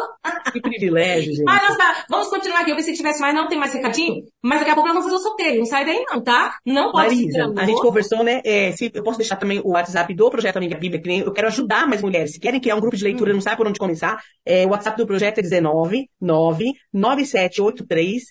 [0.51, 1.45] Que privilégio, gente.
[1.45, 2.71] Mas nós tá, vamos continuar aqui.
[2.71, 3.35] Eu pensei que tivesse mais.
[3.35, 4.25] Não tem mais recadinho.
[4.43, 5.59] Mas daqui a pouco nós vamos fazer o sorteio.
[5.59, 6.57] Não sai daí não, tá?
[6.65, 8.41] Não pode Marisa, a gente conversou, né?
[8.47, 11.33] É, se, eu posso deixar também o WhatsApp do Projeto Amiga Bíblia, que nem, eu
[11.33, 12.33] quero ajudar mais mulheres.
[12.33, 13.35] Se querem criar um grupo de leitura, hum.
[13.35, 16.73] não sabe por onde começar, é, o WhatsApp do projeto é 19 9
[17.17, 18.23] 9783 três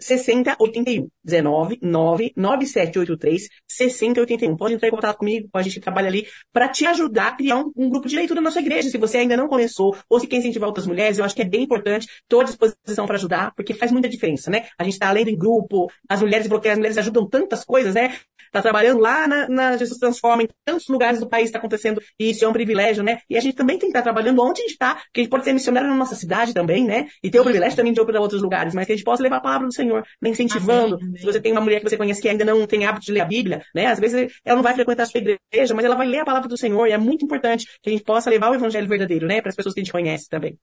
[0.00, 1.08] 6081.
[1.22, 4.56] 19 9 9783 6081.
[4.56, 7.70] Pode entrar em contato comigo, a gente trabalha ali para te ajudar a criar um,
[7.76, 8.88] um, grupo de leitura na sua igreja.
[8.88, 11.44] Se você ainda não começou, ou se quer incentivar outras mulheres, eu acho que é
[11.44, 14.66] bem importante, estou à disposição para ajudar, porque faz muita diferença, né?
[14.78, 18.14] A gente está lendo em grupo, as mulheres bloqueiam, as mulheres ajudam tantas coisas, né?
[18.52, 22.44] Tá trabalhando lá na, na Jesus Transforma, em tantos lugares do país está acontecendo isso,
[22.44, 23.20] é um privilégio, né?
[23.28, 25.22] E a gente também tem que estar tá trabalhando onde a gente está, que a
[25.22, 27.06] gente pode ser missionário na nossa cidade também, né?
[27.22, 29.22] E ter o privilégio também de ir para outros lugares, mas que a gente possa
[29.22, 30.30] levar a palavra do Senhor, né?
[30.30, 30.96] incentivando.
[30.96, 31.20] Amém, amém.
[31.20, 33.20] Se você tem uma mulher que você conhece que ainda não tem hábito de ler
[33.20, 33.86] a Bíblia, né?
[33.86, 36.48] Às vezes ela não vai frequentar a sua igreja, mas ela vai ler a palavra
[36.48, 39.40] do Senhor e é muito importante que a gente possa levar o evangelho verdadeiro, né?
[39.40, 40.58] Para as pessoas que a gente conhece também.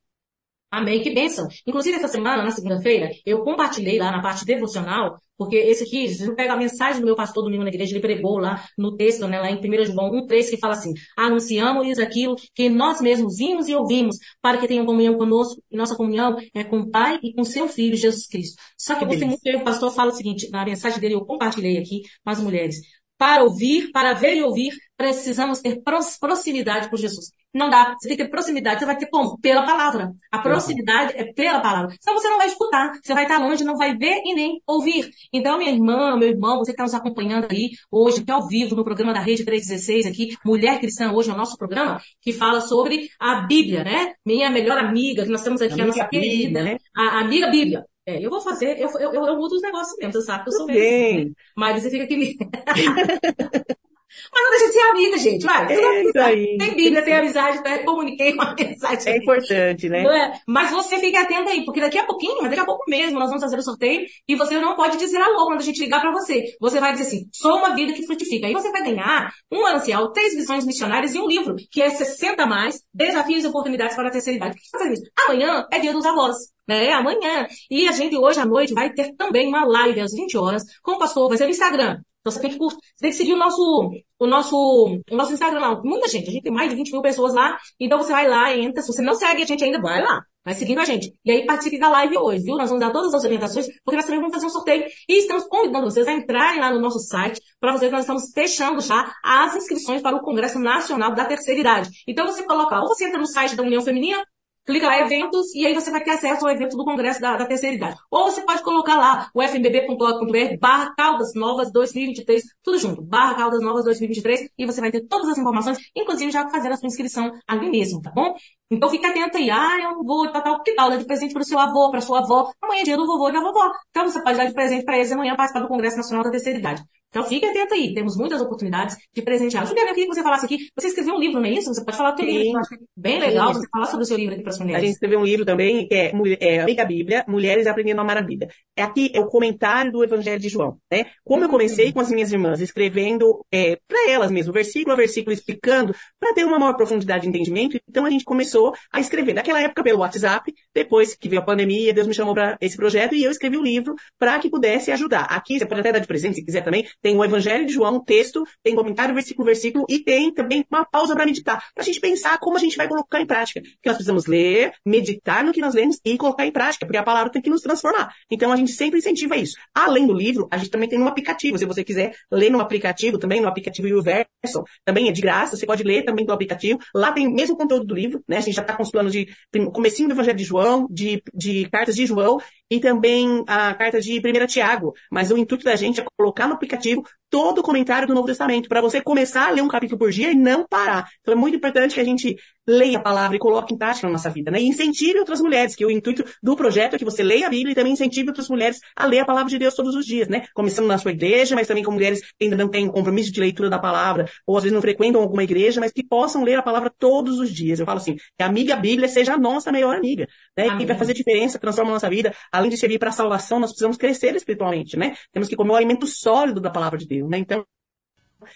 [0.69, 1.47] Amém, que bênção.
[1.65, 6.25] Inclusive, essa semana, na segunda-feira, eu compartilhei lá na parte devocional, porque esse aqui, se
[6.25, 9.25] eu pega a mensagem do meu pastor domingo na igreja, ele pregou lá no texto,
[9.29, 13.69] né, lá em 1 João 1,3, que fala assim, anunciamos aquilo que nós mesmos vimos
[13.69, 17.33] e ouvimos, para que tenham comunhão conosco, e nossa comunhão é com o Pai e
[17.33, 18.61] com seu Filho, Jesus Cristo.
[18.77, 21.77] Só que, que você muito o pastor fala o seguinte, na mensagem dele eu compartilhei
[21.77, 22.75] aqui com as mulheres,
[23.17, 25.81] para ouvir, para ver e ouvir, precisamos ter
[26.19, 27.31] proximidade com Jesus.
[27.53, 27.95] Não dá.
[27.97, 28.79] Você tem que ter proximidade.
[28.79, 29.37] Você vai ter como?
[29.39, 30.11] Pela palavra.
[30.31, 31.95] A proximidade é pela palavra.
[31.99, 32.91] Senão você não vai escutar.
[33.01, 35.09] Você vai estar longe, não vai ver e nem ouvir.
[35.33, 38.75] Então, minha irmã, meu irmão, você que está nos acompanhando aí hoje, aqui ao vivo,
[38.75, 42.61] no programa da Rede 316, aqui, Mulher Cristã, hoje é o nosso programa, que fala
[42.61, 44.13] sobre a Bíblia, né?
[44.25, 46.77] Minha melhor amiga, que nós temos aqui, a, a nossa querida, né?
[46.95, 47.83] A, a amiga Bíblia.
[48.05, 50.53] É, eu vou fazer, eu, eu, eu, mudo os negócios mesmo, você sabe que eu
[50.53, 51.33] sou bem.
[51.57, 52.37] Mas você fica aqui.
[54.33, 55.45] Mas não deixa de ser amiga, gente.
[55.45, 55.73] Vai.
[55.73, 56.57] É isso aí.
[56.57, 57.79] Tem Bíblia, tem amizade, né?
[57.79, 59.13] comuniquei com a mensagem.
[59.13, 60.03] É importante, né?
[60.03, 60.39] É?
[60.47, 63.43] Mas você fique atento aí, porque daqui a pouquinho, daqui a pouco mesmo, nós vamos
[63.43, 66.43] fazer o sorteio e você não pode dizer alô quando a gente ligar para você.
[66.59, 68.47] Você vai dizer assim, sou uma vida que frutifica.
[68.47, 72.45] Aí você vai ganhar um ancial, três visões missionárias e um livro, que é 60
[72.45, 74.55] mais, desafios e oportunidades para a terceira idade.
[74.55, 75.03] Por que fazer isso?
[75.25, 76.35] Amanhã é dia dos avós
[76.67, 76.91] né?
[76.91, 77.47] Amanhã.
[77.71, 80.93] E a gente hoje à noite vai ter também uma live às 20 horas com
[80.93, 82.01] o pastor, vai ser no Instagram.
[82.27, 85.59] Então você tem que, você tem que seguir o nosso, o nosso, o nosso Instagram
[85.59, 85.81] lá.
[85.83, 87.57] Muita gente, a gente tem mais de 20 mil pessoas lá.
[87.79, 88.81] Então você vai lá, entra.
[88.81, 90.21] Se você não segue a gente ainda, vai lá.
[90.43, 91.13] Vai seguindo a gente.
[91.25, 92.57] E aí participe da live hoje, viu?
[92.57, 94.85] Nós vamos dar todas as orientações, porque nós também vamos fazer um sorteio.
[95.07, 98.79] E estamos convidando vocês a entrarem lá no nosso site para vocês nós estamos fechando
[98.81, 101.89] já as inscrições para o Congresso Nacional da Terceira Idade.
[102.07, 104.23] Então você coloca, ou você entra no site da União Feminina,
[104.67, 107.45] clica lá eventos e aí você vai ter acesso ao evento do Congresso da, da
[107.45, 107.97] Terceira Idade.
[108.11, 113.61] Ou você pode colocar lá o fmbb.org.br barra Caldas Novas 2023, tudo junto, barra Caldas
[113.61, 117.31] Novas 2023 e você vai ter todas as informações, inclusive já fazer a sua inscrição
[117.47, 118.35] ali mesmo, tá bom?
[118.69, 121.33] Então fica atento aí, ah, eu não vou, tal, tal, que tal, dar de presente
[121.33, 123.71] para o seu avô, para sua avó, amanhã é dia do vovô e da vovó.
[123.89, 126.59] Então você pode dar de presente para eles amanhã participar do Congresso Nacional da Terceira
[126.59, 126.83] Idade.
[127.09, 129.65] Então fique atento aí, temos muitas oportunidades de presentear.
[129.65, 131.73] Juliana, eu queria que você falasse aqui, você escreveu um livro, não é isso?
[131.73, 134.17] Você pode falar do seu livro, eu acho bem legal você falar sobre o seu
[134.17, 134.83] livro aqui para as mulheres.
[134.83, 138.17] A gente escreveu um livro também, que é, é Amiga Bíblia, Mulheres Aprendendo a Amar
[138.17, 138.49] a Vida.
[138.75, 141.05] É aqui é o comentário do Evangelho de João, né?
[141.23, 145.33] Como eu comecei com as minhas irmãs, escrevendo é, para elas mesmo, versículo a versículo,
[145.33, 148.56] explicando, para ter uma maior profundidade de entendimento, então a gente começou
[148.91, 149.33] a escrever.
[149.33, 153.15] Naquela época pelo WhatsApp, depois que veio a pandemia, Deus me chamou para esse projeto
[153.15, 155.23] e eu escrevi o um livro para que pudesse ajudar.
[155.23, 158.03] Aqui, você pode até dar de presente, se quiser também, tem o Evangelho de João,
[158.03, 161.99] texto, tem comentário versículo versículo e tem também uma pausa para meditar, para a gente
[161.99, 163.59] pensar como a gente vai colocar em prática.
[163.59, 167.03] Que nós precisamos ler, meditar no que nós lemos e colocar em prática, porque a
[167.03, 168.13] palavra tem que nos transformar.
[168.29, 169.55] Então a gente sempre incentiva isso.
[169.73, 171.57] Além do livro, a gente também tem um aplicativo.
[171.57, 175.65] Se você quiser ler no aplicativo também, no aplicativo Universo, também é de graça, você
[175.65, 176.79] pode ler também do aplicativo.
[176.93, 178.37] Lá tem o mesmo conteúdo do livro, né?
[178.37, 179.27] A gente já está com os planos de
[179.73, 184.19] comecinho do Evangelho de João, de, de cartas de João e também a carta de
[184.19, 184.93] 1 Tiago.
[185.11, 188.69] Mas o intuito da gente é colocar no aplicativo todo o comentário do Novo Testamento,
[188.69, 191.09] para você começar a ler um capítulo por dia e não parar.
[191.21, 194.13] Então é muito importante que a gente leia a palavra e coloque em prática na
[194.13, 194.59] nossa vida, né?
[194.59, 197.71] E incentive outras mulheres, que o intuito do projeto é que você leia a Bíblia
[197.71, 200.43] e também incentive outras mulheres a ler a palavra de Deus todos os dias, né?
[200.53, 203.69] Começando na sua igreja, mas também com mulheres que ainda não têm compromisso de leitura
[203.69, 206.91] da palavra, ou às vezes não frequentam alguma igreja, mas que possam ler a palavra
[206.97, 207.79] todos os dias.
[207.79, 210.27] Eu falo assim, que a amiga Bíblia seja a nossa melhor amiga,
[210.57, 210.77] né?
[210.77, 212.33] Que vai fazer diferença, transforma a nossa vida.
[212.57, 215.15] Além de servir para a salvação, nós precisamos crescer espiritualmente, né?
[215.31, 217.37] Temos que comer o alimento sólido da palavra de Deus, né?
[217.37, 217.63] Então,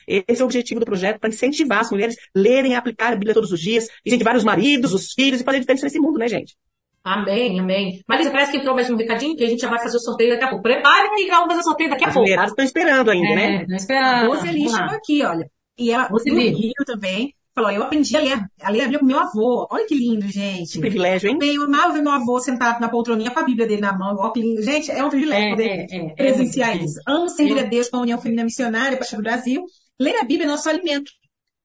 [0.07, 3.15] esse é o objetivo do projeto, para incentivar as mulheres a lerem e aplicar a
[3.15, 6.27] Bíblia todos os dias, incentivar os maridos, os filhos e fazer diferença nesse mundo, né,
[6.27, 6.55] gente?
[7.03, 8.01] Amém, amém.
[8.07, 10.31] Marisa, parece que entrou mais um recadinho que a gente já vai fazer o sorteio
[10.31, 10.63] daqui a pouco.
[10.63, 12.39] Preparem aí que vamos fazer o sorteio daqui a As pouco.
[12.39, 13.61] As estão esperando ainda, é, né?
[13.61, 14.27] Estão esperando.
[14.27, 15.49] Roseli chegou aqui, olha.
[15.77, 16.51] E ela Roseli.
[16.51, 17.33] do Rio também.
[17.53, 19.67] Falou, eu aprendi a ler, a ler a Bíblia com meu avô.
[19.69, 20.71] Olha que lindo, gente.
[20.71, 21.37] Que privilégio, hein?
[21.41, 24.15] Eu amava ver meu avô sentado na poltroninha com a Bíblia dele na mão.
[24.17, 24.61] Olha que lindo.
[24.61, 26.99] Gente, é um privilégio É, poder é, é, é presenciar muito isso.
[27.05, 29.65] Amo servir a Deus com a União Feminina Missionária, Pastor do Brasil.
[29.99, 31.11] Ler a Bíblia é nosso alimento.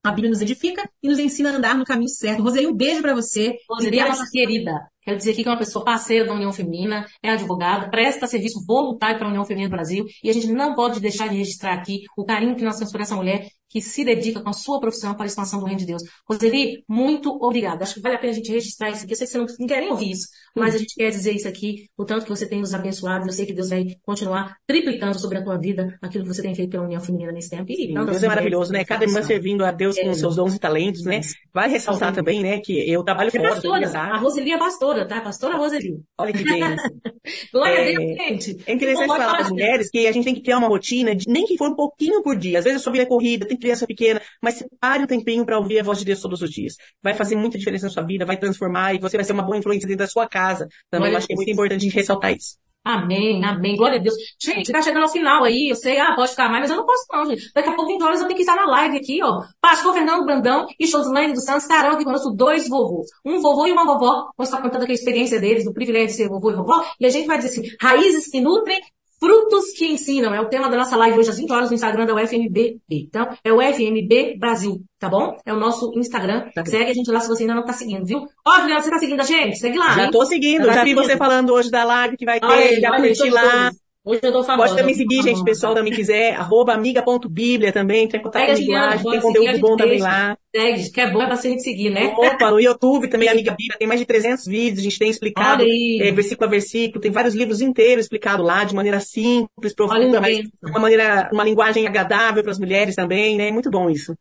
[0.02, 2.42] A Bíblia nos edifica e nos ensina a andar no caminho certo.
[2.42, 3.56] Roseli, um beijo pra você.
[3.70, 4.72] Roseli é nossa querida.
[5.06, 8.64] Quero dizer aqui que é uma pessoa parceira da União Feminina, é advogada, presta serviço
[8.66, 11.74] voluntário para a União Feminina do Brasil e a gente não pode deixar de registrar
[11.74, 13.46] aqui o carinho que nós temos por essa mulher
[13.76, 16.02] que se dedica com a sua profissão para a expansão do reino de Deus.
[16.26, 17.84] Roseli, muito obrigada.
[17.84, 19.12] Acho que vale a pena a gente registrar isso aqui.
[19.12, 21.32] Eu sei que você não, não quer nem ouvir isso, mas a gente quer dizer
[21.32, 23.26] isso aqui, o tanto que você tem nos abençoado.
[23.26, 26.54] Eu sei que Deus vai continuar triplicando sobre a tua vida aquilo que você tem
[26.54, 27.70] feito pela União Feminina nesse tempo.
[27.70, 28.78] E Sim, Deus é maravilhoso, né?
[28.78, 30.10] que Cada irmã servindo a Deus com É.
[30.10, 31.20] os seus dons e talentos, né?
[31.52, 32.14] Vai ressaltar Sim.
[32.14, 34.16] também, né, que eu trabalho Você é fora, pastora, também, a?
[34.16, 35.20] Roseli é pastora, tá?
[35.20, 36.00] Pastora Roseli.
[36.18, 36.76] Olha que bênção.
[37.52, 38.56] Glória É, a Deus, gente.
[38.66, 40.68] É interessante Pode falar para as falar, mulheres que a gente tem que criar uma
[40.68, 42.58] rotina, de, nem que for um pouquinho por dia.
[42.58, 45.58] Às vezes a sua vida é corrida, tem criança pequena, mas separe um tempinho para
[45.58, 46.74] ouvir a voz de Deus todos os dias.
[47.02, 49.58] Vai fazer muita diferença na sua vida, vai transformar e você vai ser uma boa
[49.58, 50.68] influência dentro da sua casa.
[50.90, 52.56] Também eu acho que é muito importante ressaltar isso.
[52.86, 53.74] Amém, amém.
[53.74, 54.14] Glória a Deus.
[54.40, 55.70] Gente, tá chegando ao final aí.
[55.70, 57.50] Eu sei, ah, pode ficar mais, mas eu não posso não, gente.
[57.52, 59.40] Daqui a pouco, 20 horas, eu tenho que estar na live aqui, ó.
[59.60, 63.08] Pastor Fernando Brandão e Joslane dos Santos estarão aqui conosco, dois vovôs.
[63.24, 64.30] Um vovô e uma vovó.
[64.38, 66.80] Vão estar contando aqui a experiência deles, do privilégio de ser vovô e vovó.
[67.00, 68.80] E a gente vai dizer assim, raízes que nutrem,
[69.18, 70.34] frutos que ensinam.
[70.34, 72.78] É o tema da nossa live hoje às 20 horas no Instagram da UFMB.
[72.90, 75.36] Então, é o FMB Brasil, tá bom?
[75.44, 76.48] É o nosso Instagram.
[76.54, 76.64] Tá.
[76.64, 78.26] Segue a gente lá se você ainda não tá seguindo, viu?
[78.46, 79.58] Ó, Juliana, você tá seguindo a gente?
[79.58, 80.10] Segue lá, Já hein?
[80.10, 82.90] tô seguindo, Tá já vi você falando hoje da live que vai Olha ter, já
[82.90, 83.42] olha curti lá.
[83.70, 83.85] todos.
[84.06, 84.68] Hoje eu tô famosa.
[84.68, 88.70] Pode também seguir, gente, o pessoal também quiser, arroba amiga.bíblia também, entra em contato comigo
[88.70, 90.38] lá, bora tem conteúdo bom também lá.
[90.54, 92.14] Segue, que é bom é pra gente seguir, né?
[92.16, 95.64] Opa, no YouTube também, Amiga Bíblia, tem mais de 300 vídeos, a gente tem explicado
[95.64, 100.38] é, versículo a versículo, tem vários livros inteiros explicados lá, de maneira simples, profunda, mas
[100.62, 103.50] uma maneira, uma linguagem agradável para as mulheres também, né?
[103.50, 104.16] Muito bom isso.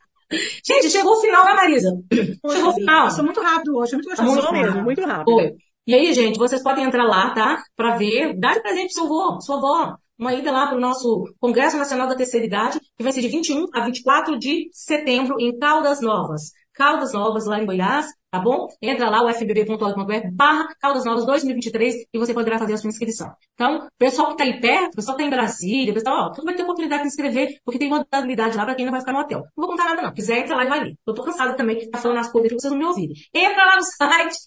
[0.66, 1.92] Gente, chegou o final, né, Marisa?
[2.12, 3.04] Chegou o final.
[3.04, 4.48] Passou muito rápido hoje, muito Tá gostoso.
[4.48, 5.32] Passou mesmo, muito rápido.
[5.32, 5.54] Foi.
[5.88, 7.64] E aí, gente, vocês podem entrar lá, tá?
[7.76, 9.96] Pra ver, dá de presente pro seu avô, sua avó.
[10.18, 13.66] Uma ida lá pro nosso Congresso Nacional da Terceira Idade, que vai ser de 21
[13.74, 16.52] a 24 de setembro em Caldas Novas.
[16.76, 18.68] Caldas Novas, lá em Goiás, tá bom?
[18.82, 23.34] Entra lá, ufbb.org.br barra Caldas Novas 2023 e você poderá fazer a sua inscrição.
[23.54, 26.54] Então, pessoal que tá aí perto, pessoal que tá em Brasília, pessoal, ó, tudo vai
[26.54, 29.20] ter oportunidade de se inscrever, porque tem modalidade lá pra quem não vai ficar no
[29.20, 29.40] hotel.
[29.56, 30.14] Não vou contar nada não.
[30.14, 30.96] Quiser, entra lá e vai ler.
[31.08, 33.16] Eu tô cansada também de estar falando as coisas que vocês não me ouvirem.
[33.34, 34.38] Entra lá no site,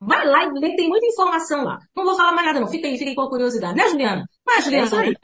[0.00, 1.78] vai lá e lê, tem muita informação lá.
[1.96, 2.68] Não vou falar mais nada não.
[2.68, 3.76] Fica aí, fica aí com a curiosidade.
[3.76, 4.26] Né, Juliana?
[4.46, 4.86] Vai, É Juliana.
[4.86, 5.14] isso aí.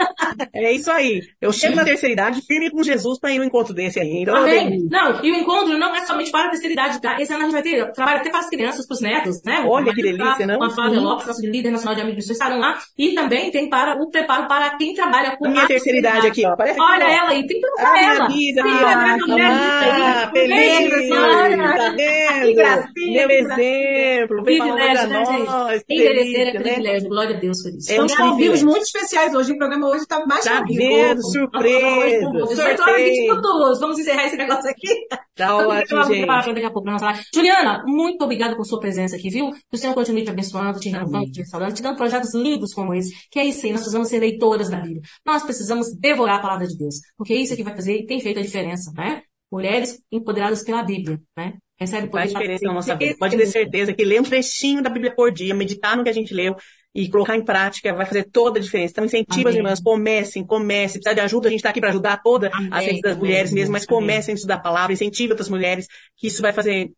[0.53, 1.21] É isso aí.
[1.41, 4.23] Eu chego na terceira idade firme com Jesus para ir no encontro desse aí.
[4.23, 4.87] Então, Amém.
[4.91, 7.01] Não, e o encontro não é somente para a terceira idade.
[7.01, 7.21] Tá?
[7.21, 9.65] Esse ano a gente vai ter trabalho até para as crianças, para os netos, né?
[9.67, 10.59] Olha que delícia, não?
[10.59, 12.79] Com a Flávia Lopes, nossa líder nacional de amigos estarão lá.
[12.99, 16.45] E também tem para o preparo para quem trabalha com a minha terceira idade aqui,
[16.45, 16.57] ó.
[16.57, 18.29] Parece Olha ela aí, tem que provar ah, ela.
[18.29, 23.13] Vida, Sim, ah, ah, feliz, tá vendo?
[23.13, 25.85] Meu exemplo, vem falando pra nós.
[25.89, 27.93] Envelhecer é privilégio, glória a Deus por isso.
[27.93, 31.23] É com convívios muito especiais hoje, o programa hoje está mais Tá vendo?
[31.23, 32.31] Surpresa!
[32.31, 34.89] 18 horas 20 minutos, vamos encerrar esse negócio aqui.
[35.35, 36.27] Tá ótimo, gente.
[36.27, 36.89] Daqui a pouco
[37.35, 39.51] Juliana, muito obrigada por sua presença aqui, viu?
[39.51, 42.95] Que o Senhor continue te abençoando, te renovando, te restaurando, te dando projetos lindos como
[42.95, 43.13] esse.
[43.31, 45.03] Que é isso aí, nós precisamos ser leitoras da Bíblia.
[45.27, 46.97] Nós precisamos devorar a palavra de Deus.
[47.17, 49.23] Porque é isso que vai fazer e tem feito a diferença, né?
[49.51, 51.55] Mulheres empoderadas pela Bíblia, né?
[51.79, 52.23] Recebe poder.
[52.23, 53.17] Faz diferença na nossa vida.
[53.19, 56.15] Pode ter certeza que ler um trechinho da Bíblia por dia, meditar no que a
[56.15, 56.57] gente leu
[56.95, 58.93] e colocar em prática vai fazer toda a diferença.
[58.93, 59.51] Então, incentiva Amém.
[59.51, 60.89] as irmãs, comecem, comecem.
[60.89, 62.99] Se precisar de ajuda, a gente está aqui para ajudar toda Amém.
[62.99, 63.63] a das mulheres Amém.
[63.63, 66.91] mesmo, mas comecem a estudar a palavra, incentive outras mulheres, que isso vai fazer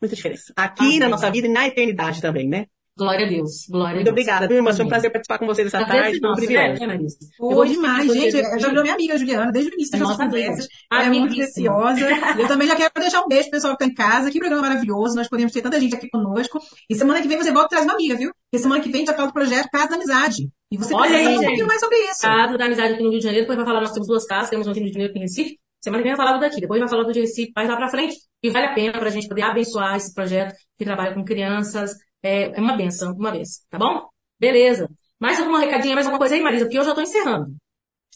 [0.00, 0.52] muita diferença.
[0.56, 2.66] Aqui na nossa vida e na eternidade também, né?
[2.98, 3.66] Glória a Deus.
[3.68, 4.26] Glória Muito a Deus.
[4.26, 4.72] obrigada, irmã?
[4.72, 6.18] Foi um prazer participar com vocês essa tarde.
[6.18, 6.86] Foi um privilégio.
[6.86, 6.98] Né,
[7.36, 8.36] Foi demais, gente.
[8.36, 10.66] Eu já virou minha amiga, Juliana, desde o início das nossas conversas.
[10.90, 12.00] é muito preciosa.
[12.40, 14.30] eu também já quero deixar um beijo pro pessoal que está em casa.
[14.30, 15.14] Que programa maravilhoso.
[15.14, 16.58] Nós podemos ter tanta gente aqui conosco.
[16.88, 18.30] E semana que vem você volta e traz uma amiga, viu?
[18.50, 20.48] Porque semana que vem já fala do projeto Casa da Amizade.
[20.72, 22.22] E você Olha aí, um pouquinho mais sobre isso.
[22.22, 23.44] Casa da Amizade aqui no Rio de Janeiro.
[23.44, 24.48] Depois vai falar, nós temos duas casas.
[24.48, 25.58] Temos um aqui no Rio de Janeiro e em Recife.
[25.82, 27.76] Semana que vem vai falar do daqui, depois vai falar do de Recife, vai lá
[27.76, 28.16] pra frente.
[28.42, 31.92] E vale a pena para a gente poder abençoar esse projeto que trabalha com crianças,
[32.22, 34.08] é, é uma benção, uma vez, tá bom?
[34.38, 34.88] Beleza.
[35.18, 36.64] Mais alguma recadinha, mais alguma coisa aí, Marisa?
[36.64, 37.56] Porque eu já tô encerrando.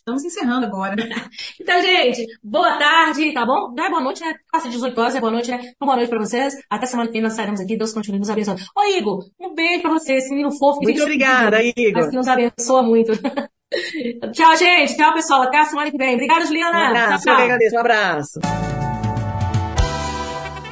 [0.00, 0.96] Estamos encerrando agora.
[1.60, 3.74] então, gente, boa tarde, tá bom?
[3.78, 4.34] É boa noite, né?
[4.50, 5.58] Quase 18 horas, é boa noite, né?
[5.60, 6.54] Então, boa noite pra vocês.
[6.70, 7.76] Até semana que vem nós estaremos aqui.
[7.76, 8.62] Deus continue nos abençoando.
[8.76, 10.80] Ô, Igor, um beijo pra você, esse menino fofo.
[10.82, 12.08] Muito obrigada, Igor.
[12.08, 13.12] Que nos abençoa muito.
[14.32, 14.96] tchau, gente.
[14.96, 15.42] Tchau, pessoal.
[15.42, 16.14] Até a semana que vem.
[16.14, 16.78] Obrigada, Juliana.
[16.78, 17.24] Um abraço.
[17.24, 17.38] Tchau, tchau.
[17.38, 17.76] Eu agradeço.
[17.76, 18.89] Um abraço.